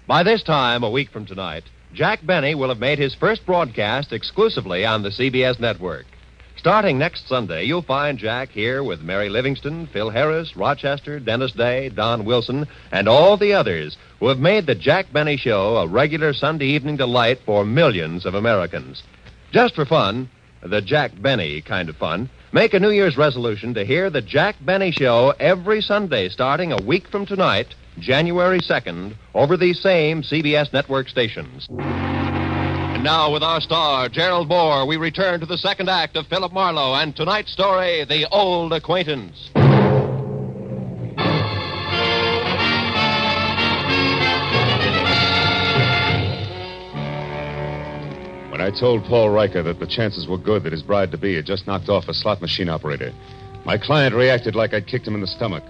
by 0.07 0.23
this 0.23 0.43
time, 0.43 0.83
a 0.83 0.91
week 0.91 1.11
from 1.11 1.27
tonight, 1.27 1.65
Jack 1.93 2.25
Benny 2.25 2.55
will 2.55 2.71
have 2.71 2.81
made 2.81 2.99
his 2.99 3.15
first 3.15 3.45
broadcast 3.45 4.11
exclusively 4.11 4.87
on 4.87 5.03
the 5.03 5.11
CBS 5.11 5.61
network. 5.61 6.07
Starting 6.57 6.99
next 6.99 7.29
Sunday, 7.29 7.65
you'll 7.65 7.83
find 7.83 8.19
Jack 8.19 8.49
here 8.49 8.83
with 8.83 9.03
Mary 9.03 9.29
Livingstone, 9.29 9.87
Phil 9.93 10.11
Harris, 10.11 10.57
Rochester, 10.57 11.21
Dennis 11.21 11.53
Day, 11.53 11.91
Don 11.91 12.25
Wilson, 12.25 12.67
and 12.91 13.09
all 13.09 13.37
the 13.37 13.53
others 13.53 13.97
who 14.19 14.29
have 14.29 14.39
made 14.39 14.67
the 14.67 14.75
Jack 14.75 15.13
Benny 15.13 15.37
Show 15.37 15.77
a 15.77 15.87
regular 15.87 16.33
Sunday 16.33 16.67
evening 16.67 16.97
delight 16.97 17.39
for 17.45 17.65
millions 17.65 18.25
of 18.25 18.35
Americans. 18.35 19.03
Just 19.53 19.75
for 19.75 19.85
fun, 19.85 20.29
the 20.63 20.81
Jack 20.81 21.13
Benny 21.21 21.61
kind 21.61 21.89
of 21.89 21.97
fun, 21.97 22.29
make 22.53 22.75
a 22.75 22.81
New 22.81 22.91
Year's 22.91 23.19
resolution 23.19 23.75
to 23.75 23.85
hear 23.85 24.09
the 24.11 24.23
Jack 24.23 24.57
Benny 24.61 24.91
Show 24.91 25.35
every 25.39 25.83
Sunday 25.83 26.29
starting 26.31 26.73
a 26.73 26.83
week 26.83 27.07
from 27.09 27.27
tonight, 27.27 27.69
January 27.99 28.61
2nd, 28.61 29.15
over 29.35 29.57
these 29.57 29.81
same 29.81 30.23
CBS 30.23 30.73
network 30.73 31.09
stations. 31.09 31.69
And 32.97 33.05
now, 33.05 33.31
with 33.31 33.43
our 33.43 33.61
star, 33.61 34.09
Gerald 34.09 34.49
Mohr, 34.49 34.89
we 34.89 34.97
return 34.97 35.39
to 35.41 35.45
the 35.45 35.59
second 35.59 35.91
act 35.91 36.17
of 36.17 36.27
Philip 36.29 36.51
Marlowe 36.51 36.95
and 36.95 37.15
tonight's 37.15 37.53
story, 37.53 38.07
The 38.07 38.27
Old 38.33 38.73
Acquaintance. 38.73 39.51
When 48.51 48.63
I 48.63 48.71
told 48.81 49.05
Paul 49.05 49.29
Riker 49.29 49.63
that 49.63 49.79
the 49.79 49.87
chances 49.87 50.27
were 50.27 50.39
good 50.39 50.63
that 50.63 50.73
his 50.73 50.83
bride 50.83 51.11
to 51.11 51.19
be 51.19 51.35
had 51.37 51.45
just 51.45 51.67
knocked 51.67 51.91
off 51.91 52.09
a 52.09 52.15
slot 52.15 52.41
machine 52.41 52.71
operator, 52.71 53.13
my 53.67 53.77
client 53.77 54.15
reacted 54.15 54.55
like 54.55 54.73
I'd 54.73 54.87
kicked 54.87 55.07
him 55.07 55.15
in 55.15 55.21
the 55.21 55.27
stomach. 55.27 55.65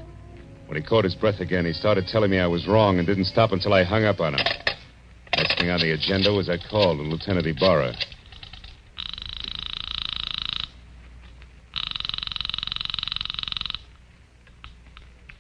When 0.69 0.81
he 0.81 0.87
caught 0.87 1.03
his 1.03 1.17
breath 1.17 1.41
again, 1.41 1.65
he 1.65 1.73
started 1.73 2.07
telling 2.07 2.31
me 2.31 2.39
I 2.39 2.47
was 2.47 2.69
wrong 2.69 2.99
and 2.99 3.07
didn't 3.07 3.25
stop 3.25 3.51
until 3.51 3.75
I 3.75 3.83
hung 3.83 4.05
up 4.05 4.21
on 4.21 4.35
him. 4.35 4.76
Next 5.57 5.63
thing 5.63 5.71
on 5.71 5.81
the 5.81 5.93
agenda 5.93 6.33
was 6.33 6.49
that 6.49 6.63
call 6.69 6.97
to 6.97 7.03
Lieutenant 7.03 7.47
Ibarra. 7.47 7.95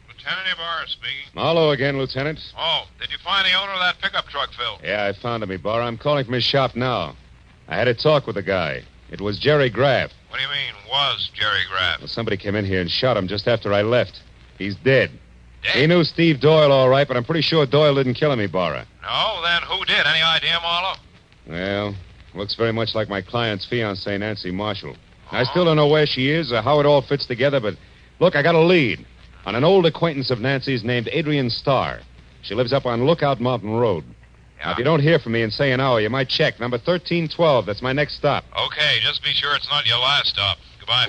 Lieutenant 0.08 0.48
Ibarra 0.54 0.88
speaking. 0.88 1.26
Marlowe 1.34 1.70
again, 1.70 1.98
Lieutenant. 1.98 2.40
Oh, 2.56 2.84
did 2.98 3.10
you 3.10 3.18
find 3.18 3.46
the 3.46 3.52
owner 3.60 3.72
of 3.72 3.80
that 3.80 4.00
pickup 4.00 4.26
truck, 4.28 4.52
Phil? 4.54 4.78
Yeah, 4.82 5.04
I 5.04 5.12
found 5.12 5.42
him, 5.42 5.50
Ibarra. 5.50 5.84
I'm 5.84 5.98
calling 5.98 6.24
from 6.24 6.32
his 6.34 6.44
shop 6.44 6.74
now. 6.74 7.14
I 7.68 7.76
had 7.76 7.88
a 7.88 7.94
talk 7.94 8.26
with 8.26 8.36
the 8.36 8.42
guy. 8.42 8.84
It 9.10 9.20
was 9.20 9.38
Jerry 9.38 9.68
Graff. 9.68 10.12
What 10.30 10.38
do 10.38 10.42
you 10.42 10.48
mean, 10.48 10.72
was 10.90 11.30
Jerry 11.34 11.60
Graff? 11.68 11.98
Well, 12.00 12.08
somebody 12.08 12.38
came 12.38 12.54
in 12.54 12.64
here 12.64 12.80
and 12.80 12.90
shot 12.90 13.18
him 13.18 13.28
just 13.28 13.46
after 13.46 13.74
I 13.74 13.82
left. 13.82 14.22
He's 14.56 14.76
dead. 14.76 15.10
He 15.72 15.86
knew 15.86 16.04
Steve 16.04 16.40
Doyle 16.40 16.72
all 16.72 16.88
right, 16.88 17.06
but 17.06 17.16
I'm 17.16 17.24
pretty 17.24 17.42
sure 17.42 17.66
Doyle 17.66 17.94
didn't 17.94 18.14
kill 18.14 18.32
him, 18.32 18.40
Ibarra. 18.40 18.86
No, 19.02 19.40
then 19.42 19.62
who 19.62 19.84
did? 19.84 20.06
Any 20.06 20.22
idea, 20.22 20.58
Marlowe? 20.62 20.96
Well, 21.48 21.94
looks 22.34 22.54
very 22.54 22.72
much 22.72 22.94
like 22.94 23.08
my 23.08 23.22
client's 23.22 23.66
fiancée, 23.70 24.18
Nancy 24.18 24.50
Marshall. 24.50 24.96
I 25.30 25.42
oh. 25.42 25.44
still 25.44 25.64
don't 25.64 25.76
know 25.76 25.88
where 25.88 26.06
she 26.06 26.30
is 26.30 26.52
or 26.52 26.62
how 26.62 26.80
it 26.80 26.86
all 26.86 27.02
fits 27.02 27.26
together, 27.26 27.60
but 27.60 27.74
look, 28.20 28.36
I 28.36 28.42
got 28.42 28.54
a 28.54 28.60
lead 28.60 29.04
on 29.44 29.54
an 29.54 29.64
old 29.64 29.86
acquaintance 29.86 30.30
of 30.30 30.40
Nancy's 30.40 30.84
named 30.84 31.08
Adrian 31.12 31.50
Starr. 31.50 32.00
She 32.42 32.54
lives 32.54 32.72
up 32.72 32.86
on 32.86 33.04
Lookout 33.04 33.40
Mountain 33.40 33.72
Road. 33.72 34.04
Now, 34.64 34.72
if 34.72 34.78
you 34.78 34.84
don't 34.84 35.00
hear 35.00 35.18
from 35.18 35.32
me 35.32 35.42
in, 35.42 35.50
say, 35.50 35.72
an 35.72 35.80
hour, 35.80 36.00
you 36.00 36.08
might 36.08 36.28
check. 36.28 36.58
Number 36.58 36.76
1312. 36.76 37.66
That's 37.66 37.82
my 37.82 37.92
next 37.92 38.16
stop. 38.16 38.44
Okay, 38.66 38.98
just 39.02 39.22
be 39.22 39.32
sure 39.32 39.54
it's 39.54 39.68
not 39.68 39.86
your 39.86 39.98
last 39.98 40.28
stop. 40.28 40.58
Goodbye. 40.80 41.06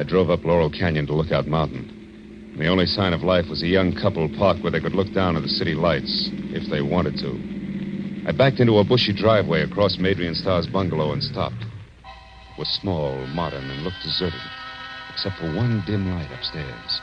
I 0.00 0.02
drove 0.02 0.30
up 0.30 0.46
Laurel 0.46 0.70
Canyon 0.70 1.06
to 1.08 1.12
Lookout 1.12 1.46
Mountain. 1.46 1.92
The 2.56 2.68
only 2.68 2.86
sign 2.86 3.12
of 3.12 3.22
life 3.22 3.50
was 3.50 3.62
a 3.62 3.66
young 3.66 3.92
couple 3.92 4.26
parked 4.30 4.62
where 4.62 4.72
they 4.72 4.80
could 4.80 4.94
look 4.94 5.12
down 5.12 5.36
at 5.36 5.42
the 5.42 5.48
city 5.48 5.74
lights, 5.74 6.30
if 6.54 6.64
they 6.70 6.80
wanted 6.80 7.18
to. 7.18 7.38
I 8.24 8.32
backed 8.32 8.60
into 8.60 8.78
a 8.78 8.84
bushy 8.84 9.12
driveway 9.12 9.60
across 9.60 9.96
from 9.96 10.06
Adrian 10.06 10.34
Starr's 10.34 10.66
bungalow 10.66 11.12
and 11.12 11.22
stopped. 11.22 11.66
It 12.00 12.58
was 12.58 12.80
small, 12.80 13.26
modern, 13.26 13.68
and 13.68 13.82
looked 13.82 14.00
deserted, 14.02 14.40
except 15.12 15.36
for 15.36 15.54
one 15.54 15.84
dim 15.86 16.10
light 16.10 16.32
upstairs. 16.32 17.00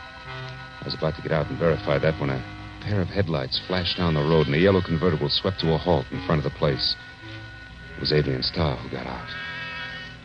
I 0.81 0.81
was 0.83 0.95
about 0.95 1.15
to 1.17 1.21
get 1.21 1.31
out 1.31 1.51
and 1.51 1.59
verify 1.59 1.99
that 1.99 2.19
when 2.19 2.31
a 2.31 2.43
pair 2.81 2.99
of 2.99 3.09
headlights 3.09 3.61
flashed 3.67 3.97
down 3.97 4.15
the 4.15 4.21
road 4.21 4.47
and 4.47 4.55
a 4.55 4.59
yellow 4.59 4.81
convertible 4.81 5.29
swept 5.29 5.59
to 5.59 5.71
a 5.71 5.77
halt 5.77 6.07
in 6.09 6.25
front 6.25 6.43
of 6.43 6.51
the 6.51 6.57
place. 6.57 6.95
It 7.95 7.99
was 7.99 8.11
Adrian 8.11 8.41
Starr 8.41 8.75
who 8.77 8.89
got 8.89 9.05
out. 9.05 9.29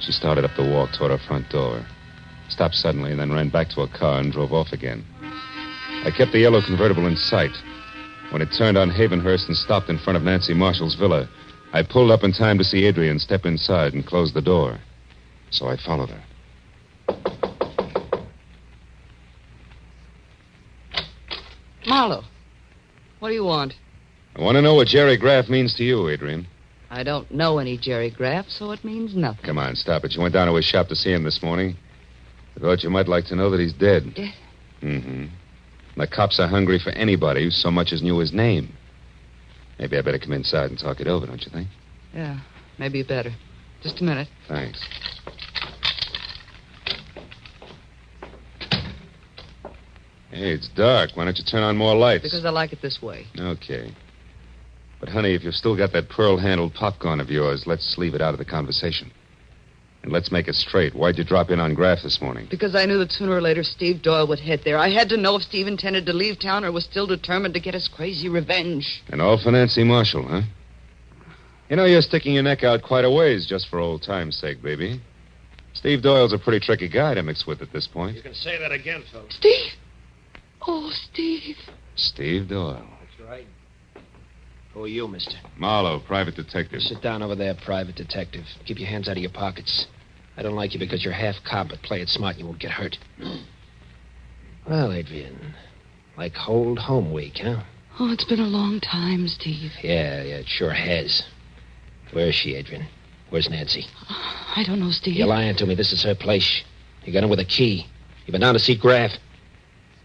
She 0.00 0.10
started 0.10 0.46
up 0.46 0.56
the 0.56 0.64
walk 0.64 0.96
toward 0.96 1.10
her 1.10 1.18
front 1.28 1.50
door, 1.50 1.84
stopped 2.52 2.74
suddenly, 2.74 3.10
and 3.10 3.20
then 3.20 3.32
ran 3.32 3.48
back 3.48 3.68
to 3.70 3.80
a 3.80 3.88
car 3.88 4.20
and 4.20 4.32
drove 4.32 4.52
off 4.52 4.72
again. 4.72 5.04
I 6.04 6.10
kept 6.10 6.32
the 6.32 6.38
yellow 6.38 6.60
convertible 6.64 7.06
in 7.06 7.16
sight. 7.16 7.52
When 8.30 8.42
it 8.42 8.48
turned 8.56 8.78
on 8.78 8.90
Havenhurst 8.90 9.48
and 9.48 9.56
stopped 9.56 9.88
in 9.88 9.98
front 9.98 10.16
of 10.16 10.22
Nancy 10.22 10.54
Marshall's 10.54 10.94
villa, 10.94 11.28
I 11.72 11.82
pulled 11.82 12.10
up 12.10 12.24
in 12.24 12.32
time 12.32 12.58
to 12.58 12.64
see 12.64 12.84
Adrian 12.84 13.18
step 13.18 13.44
inside 13.44 13.94
and 13.94 14.06
close 14.06 14.32
the 14.32 14.42
door. 14.42 14.78
So 15.50 15.66
I 15.66 15.76
followed 15.76 16.10
her. 16.10 16.22
Marlowe, 21.86 22.24
what 23.18 23.28
do 23.28 23.34
you 23.34 23.44
want? 23.44 23.74
I 24.36 24.40
want 24.40 24.56
to 24.56 24.62
know 24.62 24.74
what 24.74 24.88
Jerry 24.88 25.16
Graff 25.16 25.48
means 25.48 25.74
to 25.76 25.84
you, 25.84 26.08
Adrian. 26.08 26.46
I 26.90 27.02
don't 27.02 27.30
know 27.30 27.58
any 27.58 27.76
Jerry 27.78 28.10
Graff, 28.10 28.46
so 28.48 28.70
it 28.72 28.84
means 28.84 29.14
nothing. 29.14 29.44
Come 29.44 29.58
on, 29.58 29.76
stop 29.76 30.04
it. 30.04 30.14
You 30.14 30.22
went 30.22 30.34
down 30.34 30.46
to 30.48 30.54
his 30.54 30.64
shop 30.64 30.88
to 30.88 30.96
see 30.96 31.12
him 31.12 31.22
this 31.22 31.42
morning. 31.42 31.76
I 32.56 32.60
thought 32.60 32.82
you 32.82 32.90
might 32.90 33.08
like 33.08 33.24
to 33.26 33.36
know 33.36 33.50
that 33.50 33.60
he's 33.60 33.72
dead. 33.72 34.14
Dead? 34.14 34.34
Mm-hmm. 34.82 35.26
The 35.96 36.06
cops 36.06 36.40
are 36.40 36.48
hungry 36.48 36.78
for 36.82 36.90
anybody 36.90 37.44
who 37.44 37.50
so 37.50 37.70
much 37.70 37.92
as 37.92 38.02
knew 38.02 38.18
his 38.18 38.32
name. 38.32 38.72
Maybe 39.78 39.96
I 39.96 40.02
better 40.02 40.18
come 40.18 40.32
inside 40.32 40.70
and 40.70 40.78
talk 40.78 41.00
it 41.00 41.06
over, 41.06 41.26
don't 41.26 41.42
you 41.42 41.50
think? 41.50 41.68
Yeah, 42.14 42.40
maybe 42.78 42.98
you 42.98 43.04
better. 43.04 43.30
Just 43.82 44.00
a 44.00 44.04
minute. 44.04 44.28
Thanks. 44.48 44.80
Hey, 50.30 50.52
it's 50.52 50.68
dark. 50.68 51.10
Why 51.14 51.24
don't 51.24 51.36
you 51.36 51.44
turn 51.44 51.62
on 51.62 51.76
more 51.76 51.94
lights? 51.94 52.24
Because 52.24 52.44
I 52.44 52.50
like 52.50 52.72
it 52.72 52.80
this 52.80 53.00
way. 53.02 53.26
Okay. 53.38 53.92
But, 54.98 55.08
honey, 55.10 55.34
if 55.34 55.42
you've 55.42 55.54
still 55.54 55.76
got 55.76 55.92
that 55.92 56.08
pearl 56.08 56.38
handled 56.38 56.74
popcorn 56.74 57.20
of 57.20 57.28
yours, 57.28 57.64
let's 57.66 57.96
leave 57.98 58.14
it 58.14 58.22
out 58.22 58.32
of 58.32 58.38
the 58.38 58.44
conversation. 58.44 59.10
And 60.02 60.12
let's 60.12 60.32
make 60.32 60.48
it 60.48 60.56
straight. 60.56 60.94
Why'd 60.94 61.16
you 61.16 61.24
drop 61.24 61.50
in 61.50 61.60
on 61.60 61.74
Graff 61.74 62.00
this 62.02 62.20
morning? 62.20 62.48
Because 62.50 62.74
I 62.74 62.86
knew 62.86 62.98
that 62.98 63.12
sooner 63.12 63.32
or 63.32 63.40
later 63.40 63.62
Steve 63.62 64.02
Doyle 64.02 64.26
would 64.26 64.40
head 64.40 64.62
there. 64.64 64.76
I 64.76 64.90
had 64.90 65.08
to 65.10 65.16
know 65.16 65.36
if 65.36 65.42
Steve 65.42 65.68
intended 65.68 66.06
to 66.06 66.12
leave 66.12 66.40
town 66.40 66.64
or 66.64 66.72
was 66.72 66.84
still 66.84 67.06
determined 67.06 67.54
to 67.54 67.60
get 67.60 67.74
his 67.74 67.86
crazy 67.86 68.28
revenge. 68.28 69.02
And 69.10 69.22
all 69.22 69.38
for 69.40 69.52
Nancy 69.52 69.84
Marshall, 69.84 70.24
huh? 70.24 70.42
You 71.68 71.76
know, 71.76 71.84
you're 71.84 72.02
sticking 72.02 72.34
your 72.34 72.42
neck 72.42 72.64
out 72.64 72.82
quite 72.82 73.04
a 73.04 73.10
ways 73.10 73.46
just 73.46 73.68
for 73.68 73.78
old 73.78 74.02
time's 74.02 74.36
sake, 74.36 74.60
baby. 74.60 75.00
Steve 75.72 76.02
Doyle's 76.02 76.32
a 76.32 76.38
pretty 76.38 76.60
tricky 76.60 76.88
guy 76.88 77.14
to 77.14 77.22
mix 77.22 77.46
with 77.46 77.62
at 77.62 77.72
this 77.72 77.86
point. 77.86 78.16
You 78.16 78.22
can 78.22 78.34
say 78.34 78.58
that 78.58 78.72
again, 78.72 79.04
Phil. 79.10 79.24
Steve! 79.30 79.72
Oh, 80.66 80.90
Steve. 80.90 81.56
Steve 81.94 82.48
Doyle. 82.48 82.86
That's 83.00 83.28
right. 83.28 83.46
Who 84.74 84.84
are 84.84 84.88
you, 84.88 85.06
mister? 85.06 85.36
Marlowe, 85.58 86.00
private 86.00 86.34
detective. 86.34 86.80
Sit 86.80 87.02
down 87.02 87.22
over 87.22 87.34
there, 87.34 87.54
private 87.54 87.94
detective. 87.94 88.44
Keep 88.64 88.78
your 88.78 88.88
hands 88.88 89.08
out 89.08 89.16
of 89.16 89.22
your 89.22 89.32
pockets. 89.32 89.86
I 90.36 90.42
don't 90.42 90.54
like 90.54 90.72
you 90.72 90.80
because 90.80 91.04
you're 91.04 91.12
half 91.12 91.36
cop, 91.44 91.68
but 91.68 91.82
play 91.82 92.00
it 92.00 92.08
smart 92.08 92.36
and 92.36 92.40
you 92.40 92.46
won't 92.46 92.58
get 92.58 92.70
hurt. 92.70 92.96
well, 94.68 94.92
Adrian, 94.92 95.54
like 96.16 96.32
old 96.48 96.78
home 96.78 97.12
week, 97.12 97.38
huh? 97.42 97.62
Oh, 98.00 98.10
it's 98.10 98.24
been 98.24 98.40
a 98.40 98.46
long 98.46 98.80
time, 98.80 99.28
Steve. 99.28 99.72
Yeah, 99.82 100.22
yeah, 100.22 100.36
it 100.36 100.48
sure 100.48 100.72
has. 100.72 101.22
Where 102.12 102.28
is 102.28 102.34
she, 102.34 102.54
Adrian? 102.54 102.86
Where's 103.28 103.50
Nancy? 103.50 103.84
Uh, 104.08 104.14
I 104.56 104.64
don't 104.66 104.80
know, 104.80 104.90
Steve. 104.90 105.16
You're 105.16 105.26
lying 105.26 105.56
to 105.56 105.66
me. 105.66 105.74
This 105.74 105.92
is 105.92 106.02
her 106.04 106.14
place. 106.14 106.62
You 107.04 107.12
got 107.12 107.24
in 107.24 107.30
with 107.30 107.40
a 107.40 107.44
key. 107.44 107.86
You've 108.24 108.32
been 108.32 108.40
down 108.40 108.54
to 108.54 108.60
see 108.60 108.76
Graff. 108.76 109.10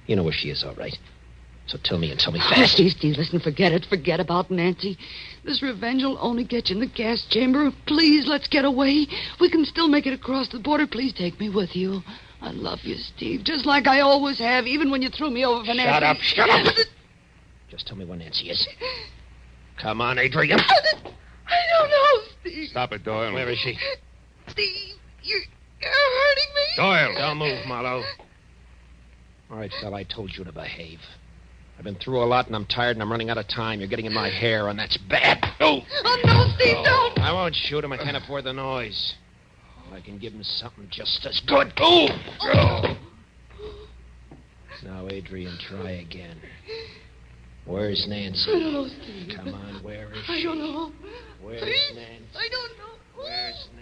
You 0.06 0.18
know 0.18 0.24
where 0.24 0.34
she 0.34 0.50
is, 0.50 0.64
all 0.64 0.76
right. 0.76 0.98
So 1.68 1.78
tell 1.84 1.98
me 1.98 2.12
and 2.12 2.20
tell 2.20 2.32
me 2.32 2.40
Oh, 2.42 2.50
fast. 2.50 2.74
Steve, 2.74 2.92
Steve, 2.94 3.18
listen, 3.18 3.40
forget 3.42 3.74
it. 3.74 3.86
Forget 3.90 4.20
about 4.22 4.50
Nancy. 4.50 4.98
This 5.44 5.62
revenge 5.62 6.02
will 6.04 6.18
only 6.22 6.44
get 6.46 6.70
you 6.70 6.76
in 6.76 6.80
the 6.80 6.88
gas 6.88 7.26
chamber. 7.30 7.72
Please, 7.86 8.26
let's 8.26 8.48
get 8.48 8.64
away. 8.66 9.06
We 9.42 9.50
can 9.50 9.66
still 9.66 9.90
make 9.90 10.06
it 10.08 10.14
across 10.14 10.48
the 10.50 10.60
border. 10.60 10.88
Please 10.88 11.12
take 11.14 11.40
me 11.40 11.50
with 11.50 11.76
you. 11.76 12.02
I 12.42 12.52
love 12.52 12.80
you, 12.84 12.96
Steve, 12.96 13.44
just 13.44 13.66
like 13.66 13.88
I 13.88 14.00
always 14.02 14.38
have, 14.40 14.66
even 14.68 14.92
when 14.92 15.02
you 15.02 15.10
threw 15.10 15.30
me 15.30 15.44
over 15.44 15.62
for 15.66 15.74
Nancy. 15.74 15.84
Shut 15.84 16.04
up, 16.04 16.18
shut 16.18 16.50
up. 16.50 16.76
Just 17.70 17.88
tell 17.88 17.98
me 17.98 18.06
where 18.06 18.18
Nancy 18.18 18.50
is. 18.50 18.66
Come 19.82 20.00
on, 20.02 20.18
Adrian. 20.20 20.60
I 20.60 21.58
don't 21.80 21.90
know, 21.90 22.28
Steve. 22.42 22.70
Stop 22.70 22.94
it, 22.94 23.04
Doyle. 23.04 23.34
Where 23.34 23.50
is 23.50 23.58
she? 23.60 23.78
Steve, 24.48 24.96
you're, 25.24 25.40
you're 25.82 25.92
hurting 25.92 26.54
me. 26.56 26.62
Doyle! 26.78 27.16
Don't 27.18 27.38
move, 27.40 27.66
Marlowe. 27.68 28.04
All 29.50 29.58
right, 29.58 29.72
fella, 29.82 29.98
I 29.98 30.04
told 30.04 30.32
you 30.38 30.44
to 30.44 30.52
behave. 30.52 31.00
I've 31.78 31.84
been 31.84 31.96
through 31.96 32.24
a 32.24 32.26
lot 32.26 32.48
and 32.48 32.56
I'm 32.56 32.66
tired 32.66 32.96
and 32.96 33.04
I'm 33.04 33.12
running 33.12 33.30
out 33.30 33.38
of 33.38 33.48
time. 33.48 33.80
You're 33.80 33.90
getting 33.90 34.06
in 34.06 34.14
my 34.14 34.30
hair 34.30 34.68
and 34.70 34.80
that's 34.80 34.98
bad. 34.98 35.46
Oh! 35.60 35.80
Oh, 36.04 36.22
no, 36.26 36.48
Steve, 36.56 36.76
oh. 36.80 36.84
don't. 36.84 37.20
I 37.20 37.32
won't 37.32 37.56
shoot 37.56 37.84
him. 37.84 37.94
I 37.94 37.98
can't 37.98 38.18
afford 38.18 38.46
the 38.46 38.54
noise. 38.54 39.16
I 39.94 40.02
can 40.02 40.18
give 40.18 40.34
him 40.34 40.44
something 40.44 40.88
just 40.90 41.26
as 41.26 41.40
good. 41.48 41.72
Oh. 41.78 42.08
oh! 42.42 42.84
oh. 42.84 42.98
Now, 44.84 45.08
Adrian, 45.10 45.58
try 45.70 45.92
again. 45.92 46.38
Where's 47.66 48.06
Nancy? 48.08 48.50
I 48.50 48.54
don't 48.54 48.74
know, 48.74 48.88
Steve. 48.88 49.34
Come 49.36 49.54
on, 49.54 49.84
where 49.84 50.14
is 50.14 50.26
she? 50.26 50.34
I 50.34 50.38
she? 50.38 50.44
don't 50.44 50.60
know. 50.60 50.92
Where's 51.42 51.62
Please, 51.62 51.92
Nancy? 51.96 52.26
I 52.36 52.48
don't 52.50 52.78
know. 52.78 52.94
Where's 53.16 53.68
Nancy? 53.76 53.77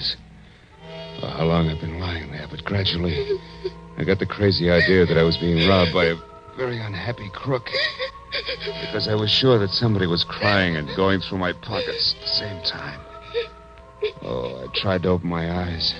Was. 0.00 0.16
How 1.20 1.44
long 1.44 1.68
I've 1.68 1.80
been 1.80 2.00
lying 2.00 2.32
there, 2.32 2.46
but 2.50 2.64
gradually 2.64 3.38
I 3.98 4.04
got 4.04 4.18
the 4.18 4.26
crazy 4.26 4.70
idea 4.70 5.04
that 5.04 5.18
I 5.18 5.22
was 5.22 5.36
being 5.36 5.68
robbed 5.68 5.92
by 5.92 6.06
a 6.06 6.16
very 6.56 6.80
unhappy 6.80 7.30
crook. 7.34 7.68
Because 8.80 9.08
I 9.08 9.14
was 9.14 9.30
sure 9.30 9.58
that 9.58 9.70
somebody 9.70 10.06
was 10.06 10.24
crying 10.24 10.76
and 10.76 10.88
going 10.96 11.20
through 11.20 11.38
my 11.38 11.52
pockets 11.52 12.14
at 12.16 12.22
the 12.22 12.28
same 12.28 12.62
time. 12.62 13.00
Oh, 14.22 14.64
I 14.64 14.80
tried 14.80 15.02
to 15.02 15.10
open 15.10 15.28
my 15.28 15.50
eyes. 15.50 15.94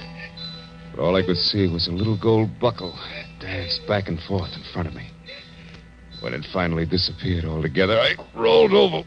But 0.90 1.02
all 1.02 1.16
I 1.16 1.22
could 1.22 1.36
see 1.36 1.68
was 1.68 1.88
a 1.88 1.92
little 1.92 2.16
gold 2.16 2.58
buckle 2.58 2.92
that 2.92 3.40
danced 3.40 3.86
back 3.86 4.08
and 4.08 4.18
forth 4.20 4.50
in 4.56 4.62
front 4.72 4.88
of 4.88 4.94
me. 4.94 5.10
When 6.20 6.34
it 6.34 6.46
finally 6.52 6.86
disappeared 6.86 7.44
altogether, 7.44 7.98
I 7.98 8.14
rolled 8.34 8.72
over 8.72 9.06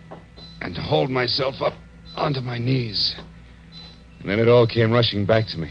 and 0.61 0.77
hauled 0.77 1.09
myself 1.09 1.55
up 1.61 1.73
onto 2.15 2.41
my 2.41 2.57
knees. 2.57 3.15
And 4.23 4.31
then 4.31 4.39
it 4.39 4.47
all 4.47 4.65
came 4.65 4.93
rushing 4.93 5.25
back 5.25 5.47
to 5.47 5.57
me. 5.57 5.69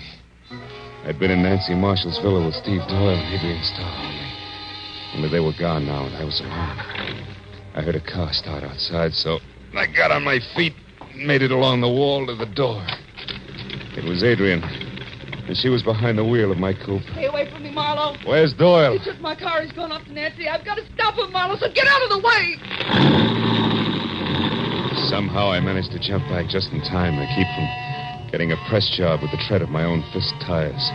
I'd 1.05 1.19
been 1.19 1.31
in 1.31 1.43
Nancy 1.43 1.73
Marshall's 1.75 2.19
villa 2.19 2.45
with 2.45 2.55
Steve 2.55 2.83
Doyle 2.87 3.17
and 3.17 3.35
Adrian 3.35 3.65
Starr. 3.65 3.97
Only, 3.97 4.29
only 5.17 5.29
they 5.31 5.41
were 5.41 5.57
gone 5.59 5.87
now, 5.87 6.05
and 6.05 6.15
I 6.15 6.23
was 6.23 6.39
alone. 6.41 6.77
I 7.75 7.81
heard 7.81 7.97
a 7.97 8.05
car 8.05 8.31
start 8.35 8.63
outside, 8.63 9.15
so 9.15 9.41
I 9.75 9.87
got 9.87 10.11
on 10.13 10.23
my 10.23 10.39
feet 10.55 10.75
and 11.01 11.27
made 11.27 11.41
it 11.41 11.51
along 11.51 11.81
the 11.81 11.89
wall 11.89 12.27
to 12.27 12.37
the 12.37 12.45
door. 12.45 12.85
It 13.97 14.05
was 14.05 14.23
Adrian, 14.23 14.63
and 14.63 15.57
she 15.57 15.71
was 15.71 15.83
behind 15.83 16.19
the 16.19 16.25
wheel 16.25 16.53
of 16.53 16.59
my 16.59 16.75
coupe. 16.75 17.09
Stay 17.13 17.25
away 17.25 17.51
from 17.51 17.63
me, 17.63 17.73
Marlowe. 17.73 18.19
Where's 18.27 18.53
Doyle? 18.53 18.99
He 18.99 19.03
took 19.03 19.19
my 19.19 19.35
car. 19.35 19.63
He's 19.63 19.73
gone 19.73 19.93
off 19.93 20.05
to 20.05 20.13
Nancy. 20.13 20.47
I've 20.47 20.65
got 20.67 20.75
to 20.75 20.85
stop 20.93 21.15
him, 21.15 21.33
Marlowe, 21.33 21.57
so 21.57 21.73
get 21.73 21.87
out 21.89 22.03
of 22.03 22.11
the 22.11 22.21
way. 22.21 22.61
Somehow 25.09 25.51
I 25.51 25.61
managed 25.61 25.91
to 25.93 25.99
jump 25.99 26.29
back 26.29 26.49
just 26.49 26.71
in 26.71 26.83
time 26.83 27.17
to 27.17 27.27
keep 27.33 27.49
from 27.57 27.92
getting 28.33 28.51
a 28.51 28.69
press 28.69 28.89
job 28.97 29.21
with 29.21 29.31
the 29.31 29.45
tread 29.47 29.61
of 29.61 29.69
my 29.69 29.85
own 29.85 30.03
fist 30.11 30.33
tires. 30.41 30.91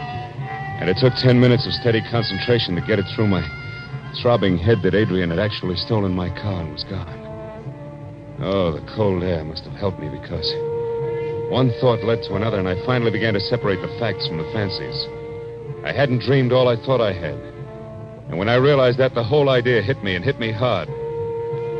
And 0.81 0.89
it 0.89 0.97
took 0.97 1.13
ten 1.15 1.39
minutes 1.39 1.67
of 1.67 1.73
steady 1.73 2.01
concentration 2.09 2.75
to 2.75 2.81
get 2.81 2.97
it 2.97 3.05
through 3.15 3.27
my 3.27 3.45
throbbing 4.21 4.57
head 4.57 4.81
that 4.81 4.95
Adrian 4.95 5.29
had 5.29 5.39
actually 5.39 5.77
stolen 5.77 6.13
my 6.13 6.29
car 6.29 6.61
and 6.61 6.73
was 6.73 6.83
gone. 6.83 7.13
Oh, 8.41 8.71
the 8.73 8.85
cold 8.95 9.23
air 9.23 9.45
must 9.45 9.63
have 9.65 9.73
helped 9.73 9.99
me 9.99 10.09
because 10.09 10.49
one 11.49 11.71
thought 11.79 12.03
led 12.03 12.23
to 12.23 12.35
another, 12.35 12.57
and 12.57 12.67
I 12.67 12.83
finally 12.85 13.11
began 13.11 13.35
to 13.35 13.39
separate 13.39 13.81
the 13.81 13.95
facts 13.99 14.27
from 14.27 14.37
the 14.37 14.51
fancies. 14.51 15.07
I 15.85 15.93
hadn't 15.93 16.25
dreamed 16.25 16.51
all 16.51 16.67
I 16.67 16.75
thought 16.75 17.01
I 17.01 17.13
had. 17.13 17.35
And 18.29 18.37
when 18.37 18.49
I 18.49 18.55
realized 18.55 18.97
that, 18.97 19.13
the 19.13 19.23
whole 19.23 19.49
idea 19.49 19.81
hit 19.81 20.03
me 20.03 20.15
and 20.15 20.25
hit 20.25 20.39
me 20.39 20.51
hard. 20.51 20.89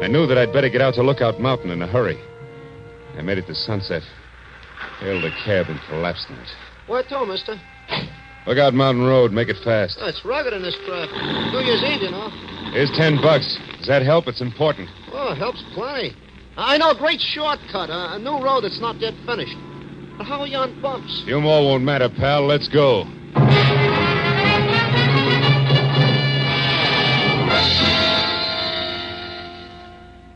I 0.01 0.07
knew 0.07 0.27
that 0.27 0.37
I'd 0.37 0.53
better 0.53 0.69
get 0.69 0.81
out 0.81 0.93
to 0.95 1.03
Lookout 1.03 1.41
Mountain 1.41 1.71
in 1.71 1.81
a 1.81 1.87
hurry. 1.87 2.17
I 3.17 3.21
made 3.21 3.39
it 3.39 3.47
to 3.47 3.55
Sunset, 3.55 4.03
hailed 4.99 5.23
a 5.25 5.31
cab, 5.45 5.67
and 5.69 5.79
collapsed 5.89 6.29
in 6.29 6.35
it. 6.35 6.49
Where 6.87 7.03
to, 7.03 7.25
mister? 7.25 7.59
Lookout 8.45 8.73
Mountain 8.73 9.03
Road, 9.03 9.31
make 9.31 9.49
it 9.49 9.57
fast. 9.63 9.97
Oh, 9.99 10.07
it's 10.07 10.23
rugged 10.23 10.53
in 10.53 10.61
this 10.61 10.75
crap. 10.85 11.09
New 11.51 11.59
Year's 11.59 11.83
Eve, 11.83 12.01
you 12.03 12.11
know. 12.11 12.29
Here's 12.71 12.91
ten 12.91 13.17
bucks. 13.21 13.57
Does 13.77 13.87
that 13.87 14.03
help? 14.03 14.27
It's 14.27 14.41
important. 14.41 14.89
Oh, 15.11 15.33
it 15.33 15.37
helps 15.37 15.61
plenty. 15.73 16.15
I 16.55 16.77
know 16.77 16.91
a 16.91 16.97
great 16.97 17.19
shortcut, 17.19 17.89
uh, 17.89 18.15
a 18.15 18.19
new 18.19 18.41
road 18.41 18.61
that's 18.61 18.79
not 18.79 18.95
yet 18.99 19.13
finished. 19.25 19.57
But 20.17 20.25
how 20.25 20.39
are 20.41 20.47
you 20.47 20.57
on 20.57 20.81
bumps? 20.81 21.23
Few 21.25 21.39
more 21.39 21.61
won't 21.61 21.83
matter, 21.83 22.09
pal. 22.09 22.47
Let's 22.47 22.67
go. 22.67 23.03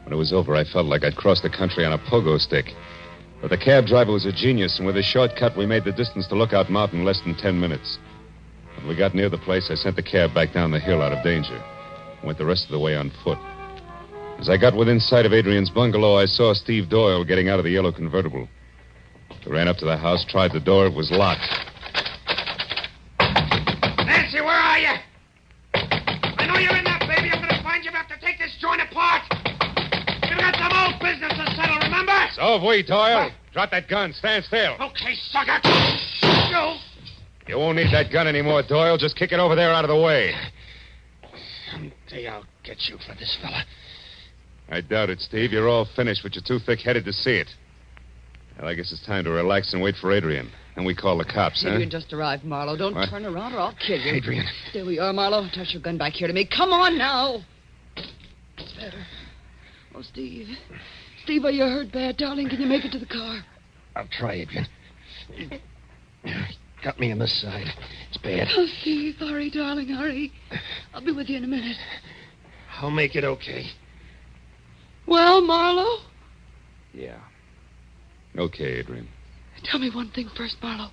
When 0.04 0.14
it 0.14 0.18
was 0.18 0.34
over, 0.34 0.54
I 0.56 0.64
felt 0.66 0.86
like 0.86 1.04
I'd 1.04 1.16
crossed 1.16 1.44
the 1.44 1.50
country 1.50 1.86
on 1.86 1.94
a 1.94 1.98
pogo 1.98 2.38
stick. 2.40 2.76
But 3.42 3.50
the 3.50 3.58
cab 3.58 3.88
driver 3.88 4.12
was 4.12 4.26
a 4.26 4.32
genius, 4.32 4.78
and 4.78 4.86
with 4.86 4.98
a 4.98 5.04
shortcut, 5.04 5.58
we 5.58 5.66
made 5.66 5.84
the 5.84 5.92
distance 5.92 6.28
to 6.28 6.36
Lookout 6.36 6.70
Mountain 6.70 7.00
in 7.00 7.06
less 7.06 7.22
than 7.22 7.36
ten 7.36 7.60
minutes. 7.60 7.98
When 8.78 8.88
we 8.88 8.96
got 8.96 9.16
near 9.16 9.30
the 9.30 9.40
place, 9.40 9.70
I 9.72 9.76
sent 9.76 9.96
the 9.96 10.04
cab 10.04 10.34
back 10.34 10.54
down 10.54 10.72
the 10.72 10.80
hill 10.80 11.02
out 11.02 11.12
of 11.12 11.24
danger. 11.24 11.60
Went 12.24 12.38
the 12.38 12.46
rest 12.46 12.66
of 12.66 12.72
the 12.72 12.80
way 12.80 12.96
on 12.96 13.12
foot. 13.24 13.40
As 14.38 14.48
I 14.48 14.58
got 14.58 14.76
within 14.76 15.00
sight 15.00 15.26
of 15.26 15.34
Adrian's 15.34 15.72
bungalow, 15.72 16.18
I 16.18 16.26
saw 16.26 16.54
Steve 16.54 16.90
Doyle 16.90 17.24
getting 17.24 17.50
out 17.50 17.58
of 17.58 17.66
the 17.66 17.72
yellow 17.72 17.92
convertible. 17.92 18.48
We 19.46 19.52
ran 19.52 19.68
up 19.68 19.78
to 19.78 19.86
the 19.86 19.98
house, 19.98 20.24
tried 20.30 20.52
the 20.54 20.60
door. 20.60 20.86
It 20.86 20.94
was 20.94 21.10
locked. 21.10 21.42
Nancy, 24.06 24.42
where 24.42 24.54
are 24.54 24.80
you? 24.80 24.96
I 25.74 26.46
know 26.46 26.60
you're 26.60 26.78
in 26.78 26.84
there, 26.86 27.00
baby. 27.10 27.30
I'm 27.34 27.42
to 27.42 27.64
find 27.64 27.84
you. 27.84 27.92
Have 27.92 28.08
to 28.10 28.20
take 28.20 28.38
this 28.38 28.56
joint 28.62 28.82
apart. 28.82 29.24
We've 30.30 30.38
got 30.38 30.54
some 30.58 30.74
old 30.74 31.02
business 31.02 31.34
to? 32.42 32.46
So 32.48 32.54
have 32.60 32.68
we, 32.68 32.84
Doyle. 32.84 33.32
Drop 33.54 33.72
that 33.72 33.88
gun. 33.88 34.14
Stand 34.14 34.44
still. 34.46 34.74
Okay, 34.80 35.16
sucker. 35.32 35.60
Go. 36.52 36.78
You 37.48 37.58
won't 37.58 37.76
need 37.78 37.92
that 37.92 38.12
gun 38.12 38.28
anymore, 38.28 38.64
Doyle. 38.68 38.98
Just 38.98 39.16
kick 39.16 39.32
it 39.32 39.40
over 39.40 39.56
there 39.56 39.72
out 39.72 39.84
of 39.84 39.90
the 39.90 40.00
way. 40.00 40.34
Someday 41.72 42.28
I'll 42.28 42.46
get 42.64 42.78
you 42.88 42.98
for 43.06 43.14
this 43.16 43.38
fella. 43.42 43.64
I 44.70 44.82
doubt 44.82 45.10
it, 45.10 45.20
Steve. 45.20 45.52
You're 45.52 45.68
all 45.68 45.86
finished, 45.96 46.22
but 46.24 46.34
you're 46.36 46.44
too 46.46 46.64
thick-headed 46.66 47.04
to 47.06 47.12
see 47.14 47.32
it. 47.32 47.48
Well, 48.58 48.70
I 48.70 48.74
guess 48.74 48.92
it's 48.92 49.06
time 49.06 49.24
to 49.26 49.32
relax 49.32 49.74
and 49.74 49.82
wait 49.82 49.96
for 50.00 50.12
Adrian. 50.12 50.50
And 50.78 50.86
we 50.86 50.96
call 50.96 51.18
the 51.18 51.26
cops, 51.26 51.64
huh? 51.64 51.72
Adrian 51.72 51.90
just 51.90 52.14
arrived, 52.14 52.46
Marlowe. 52.46 52.78
Don't 52.78 52.96
What? 52.96 53.10
turn 53.10 53.26
around 53.26 53.54
or 53.54 53.60
I'll 53.60 53.76
kill 53.86 54.00
you. 54.00 54.14
Adrian. 54.14 54.46
There 54.74 54.86
we 54.86 55.00
are, 55.00 55.12
Marlowe. 55.12 55.48
Toss 55.54 55.74
your 55.74 55.82
gun 55.82 55.98
back 55.98 56.14
here 56.14 56.28
to 56.28 56.34
me. 56.34 56.46
Come 56.46 56.72
on 56.72 56.98
now. 56.98 57.44
It's 57.98 58.72
better. 58.74 59.06
Oh, 59.94 60.02
Steve. 60.02 60.48
Steve, 61.32 61.46
are 61.46 61.52
you 61.52 61.64
hurt 61.64 61.94
bad, 61.94 62.18
darling? 62.18 62.50
Can 62.50 62.60
you 62.60 62.68
make 62.68 62.84
it 62.84 62.92
to 62.92 63.00
the 63.00 63.06
car? 63.06 63.40
I'll 63.96 64.08
try, 64.12 64.34
Adrian. 64.34 64.68
Got 66.84 67.00
me 67.00 67.10
on 67.14 67.20
the 67.20 67.28
side. 67.28 67.68
It's 68.10 68.18
bad. 68.18 68.50
Oh, 68.54 68.68
Steve, 68.82 69.16
hurry, 69.18 69.50
darling, 69.50 69.88
hurry. 69.88 70.34
I'll 70.94 71.00
be 71.06 71.14
with 71.14 71.30
you 71.30 71.38
in 71.38 71.46
a 71.46 71.48
minute. 71.48 71.78
I'll 72.82 72.92
make 72.92 73.16
it 73.16 73.24
okay. 73.24 73.68
Well, 75.08 75.40
Marlowe, 75.40 76.00
Yeah. 76.94 77.20
Okay, 78.38 78.80
Adrian. 78.80 79.08
tell 79.64 79.80
me 79.80 79.90
one 79.90 80.10
thing 80.12 80.30
first, 80.36 80.58
Marlowe. 80.62 80.92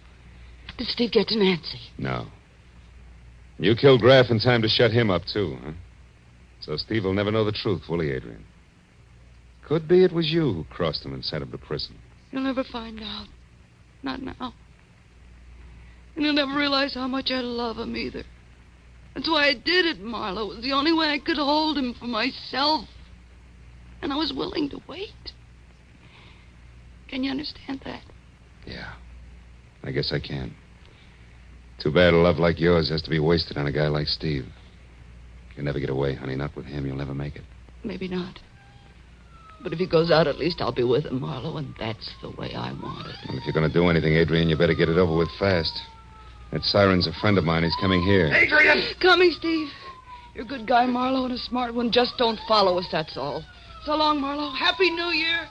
Did 0.77 0.87
Steve 0.87 1.11
get 1.11 1.27
to 1.29 1.37
Nancy? 1.37 1.81
No. 1.99 2.29
You 3.59 3.75
killed 3.75 4.03
Graff 4.03 4.27
in 4.31 4.39
time 4.39 4.63
to 4.63 4.69
shut 4.69 4.93
him 4.93 5.11
up, 5.11 5.23
too, 5.33 5.59
huh? 5.65 5.73
So 6.61 6.77
Steve 6.77 7.03
will 7.03 7.13
never 7.15 7.33
know 7.33 7.45
the 7.45 7.51
truth, 7.51 7.83
will 7.89 7.99
he, 7.99 8.11
Adrian? 8.13 8.45
Could 9.69 9.87
be 9.87 10.03
it 10.03 10.13
was 10.13 10.31
you 10.31 10.53
who 10.53 10.65
crossed 10.65 11.05
him 11.05 11.13
and 11.13 11.23
sent 11.23 11.43
him 11.43 11.51
to 11.53 11.59
prison. 11.59 11.97
You'll 12.31 12.43
never 12.43 12.65
find 12.65 13.01
out. 13.03 13.27
Not 14.03 14.23
now. 14.23 14.55
And 16.17 16.25
you'll 16.25 16.35
never 16.35 16.57
realize 16.57 16.95
how 16.95 17.07
much 17.07 17.31
I 17.31 17.41
love 17.41 17.77
him 17.77 17.95
either. 17.95 18.25
That's 19.15 19.29
why 19.29 19.49
I 19.49 19.55
did 19.55 19.85
it, 19.85 20.01
Marlowe. 20.01 20.51
It 20.51 20.57
was 20.57 20.65
the 20.65 20.73
only 20.73 20.93
way 20.93 21.09
I 21.09 21.19
could 21.19 21.37
hold 21.37 21.77
him 21.77 21.95
for 21.99 22.07
myself. 22.07 22.89
And 24.01 24.13
I 24.13 24.17
was 24.17 24.33
willing 24.33 24.71
to 24.71 24.81
wait. 24.89 25.33
Can 27.09 27.25
you 27.25 27.31
understand 27.31 27.83
that? 27.85 28.03
Yeah. 28.67 28.95
I 29.83 29.91
guess 29.91 30.13
I 30.13 30.21
can. 30.21 30.55
Too 31.81 31.93
bad 31.93 32.15
a 32.15 32.17
love 32.17 32.39
like 32.39 32.59
yours 32.59 32.91
has 32.91 33.03
to 33.03 33.11
be 33.11 33.19
wasted 33.19 33.57
on 33.57 33.67
a 33.67 33.73
guy 33.73 33.89
like 33.89 34.07
Steve. 34.07 34.47
You'll 35.57 35.67
never 35.67 35.81
get 35.81 35.91
away, 35.91 36.15
honey. 36.15 36.37
Not 36.37 36.57
with 36.57 36.67
him. 36.67 36.87
You'll 36.87 36.97
never 36.97 37.15
make 37.15 37.37
it. 37.37 37.45
Maybe 37.85 38.09
not. 38.09 38.39
But 39.63 39.73
if 39.73 39.79
he 39.79 39.87
goes 39.87 40.11
out, 40.11 40.27
at 40.27 40.39
least 40.39 40.61
I'll 40.61 40.73
be 40.73 40.85
with 40.85 41.07
him, 41.07 41.21
Marlowe, 41.21 41.57
and 41.57 41.75
that's 41.79 42.11
the 42.23 42.31
way 42.31 42.55
I 42.55 42.73
want 42.73 43.09
it. 43.09 43.17
And 43.29 43.39
if 43.39 43.45
you're 43.45 43.53
going 43.53 43.69
to 43.69 43.73
do 43.73 43.89
anything, 43.89 44.15
Adrian, 44.15 44.49
you 44.49 44.57
better 44.57 44.75
get 44.75 44.89
it 44.89 44.99
over 44.99 45.17
with 45.17 45.29
fast. 45.39 45.77
That 46.53 46.63
siren's 46.63 47.07
a 47.07 47.13
friend 47.21 47.37
of 47.39 47.45
mine. 47.45 47.65
He's 47.65 47.77
coming 47.81 48.03
here. 48.03 48.33
Adrian! 48.33 48.83
Coming, 49.01 49.33
Steve. 49.33 49.69
You're 50.35 50.45
a 50.45 50.49
good 50.49 50.67
guy, 50.67 50.87
Marlowe, 50.87 51.25
and 51.25 51.35
a 51.35 51.39
smart 51.39 51.75
one. 51.75 51.91
Just 51.91 52.17
don't 52.19 52.39
follow 52.47 52.79
us, 52.79 52.87
that's 52.93 53.17
all. 53.17 53.45
So 53.85 53.97
long, 53.97 54.21
Marlowe. 54.21 54.53
Happy 54.53 54.91
New 54.91 55.11
Year. 55.11 55.49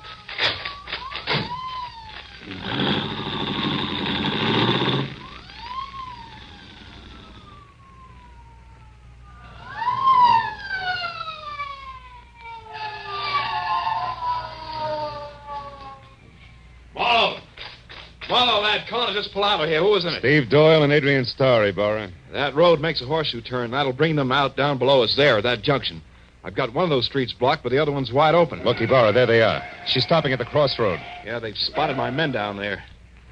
Marlowe, 19.08 19.08
lad, 19.08 19.08
come 19.08 19.24
just 19.24 19.34
pull 19.34 19.44
out 19.44 19.62
of 19.62 19.70
here. 19.70 19.82
Who 19.82 19.92
was 19.92 20.06
in 20.06 20.14
it? 20.14 20.20
Steve 20.20 20.50
Doyle 20.50 20.84
and 20.84 20.94
Adrian 20.94 21.26
Starr, 21.26 21.68
Ibarra. 21.68 22.12
That 22.32 22.56
road 22.56 22.80
makes 22.80 23.02
a 23.02 23.06
horseshoe 23.06 23.42
turn. 23.42 23.72
That'll 23.72 23.94
bring 23.94 24.16
them 24.16 24.32
out 24.32 24.56
down 24.56 24.78
below 24.78 25.04
us 25.04 25.16
there, 25.16 25.38
at 25.38 25.44
that 25.44 25.62
junction. 25.62 26.02
I've 26.44 26.56
got 26.56 26.74
one 26.74 26.84
of 26.84 26.90
those 26.90 27.06
streets 27.06 27.34
blocked, 27.34 27.64
but 27.64 27.72
the 27.72 27.80
other 27.80 27.92
one's 27.92 28.12
wide 28.12 28.36
open. 28.36 28.64
Look, 28.64 28.80
Ibarra, 28.80 29.12
there 29.12 29.26
they 29.26 29.42
are. 29.42 29.62
She's 29.88 30.04
stopping 30.04 30.34
at 30.34 30.40
the 30.40 30.46
crossroad. 30.46 31.00
Yeah, 31.26 31.40
they've 31.40 31.58
spotted 31.58 31.98
my 31.98 32.10
men 32.10 32.32
down 32.32 32.58
there. 32.58 32.84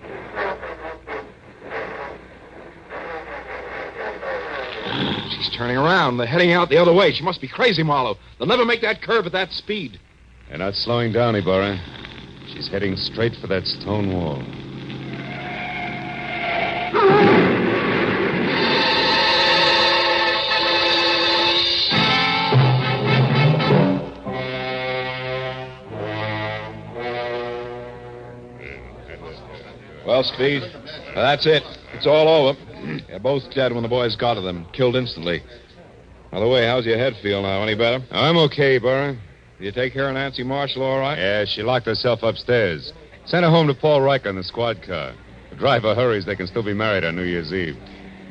She's 5.30 5.50
turning 5.56 5.78
around. 5.78 6.18
They're 6.18 6.28
heading 6.28 6.52
out 6.52 6.70
the 6.70 6.78
other 6.78 6.94
way. 6.94 7.14
She 7.14 7.24
must 7.24 7.42
be 7.42 7.48
crazy, 7.48 7.84
Marlowe. 7.84 8.18
They'll 8.38 8.48
never 8.48 8.66
make 8.66 8.82
that 8.82 9.02
curve 9.02 9.26
at 9.26 9.32
that 9.32 9.52
speed. 9.54 10.00
They're 10.50 10.58
not 10.58 10.76
slowing 10.76 11.14
down, 11.14 11.36
eh, 11.36 11.40
Ibarra. 11.40 11.80
She's 12.54 12.68
heading 12.68 12.98
straight 12.98 13.36
for 13.38 13.48
that 13.48 13.66
stone 13.66 14.14
wall. 14.14 14.44
Well, 30.06 30.24
Speed, 30.24 30.62
that's 31.16 31.48
it. 31.48 31.64
It's 31.94 32.06
all 32.06 32.28
over. 32.28 32.60
They're 33.08 33.20
both 33.20 33.44
dead 33.56 33.74
when 33.74 33.82
the 33.82 33.90
boys 33.90 34.16
got 34.16 34.36
to 34.36 34.42
them, 34.42 34.68
killed 34.72 34.96
instantly. 34.96 35.42
By 36.32 36.40
the 36.40 36.48
way, 36.48 36.68
how's 36.68 36.86
your 36.86 36.98
head 36.98 37.14
feel 37.24 37.42
now? 37.42 37.64
Any 37.64 37.76
better? 37.76 38.06
I'm 38.12 38.38
okay, 38.38 38.78
Burr. 38.78 39.18
Did 39.58 39.66
you 39.66 39.72
take 39.72 39.94
care 39.94 40.08
of 40.08 40.14
Nancy 40.14 40.44
Marshall 40.44 40.84
all 40.84 41.00
right? 41.00 41.18
Yeah, 41.18 41.46
she 41.46 41.64
locked 41.64 41.88
herself 41.88 42.22
upstairs. 42.22 42.94
Sent 43.26 43.44
her 43.44 43.50
home 43.50 43.66
to 43.68 43.74
Paul 43.74 44.02
Riker 44.02 44.30
in 44.30 44.36
the 44.36 44.44
squad 44.44 44.84
car. 44.86 45.14
The 45.50 45.56
driver 45.56 45.96
hurries, 45.96 46.26
they 46.26 46.36
can 46.36 46.46
still 46.46 46.64
be 46.64 46.74
married 46.74 47.04
on 47.04 47.16
New 47.16 47.24
Year's 47.24 47.52
Eve. 47.52 47.78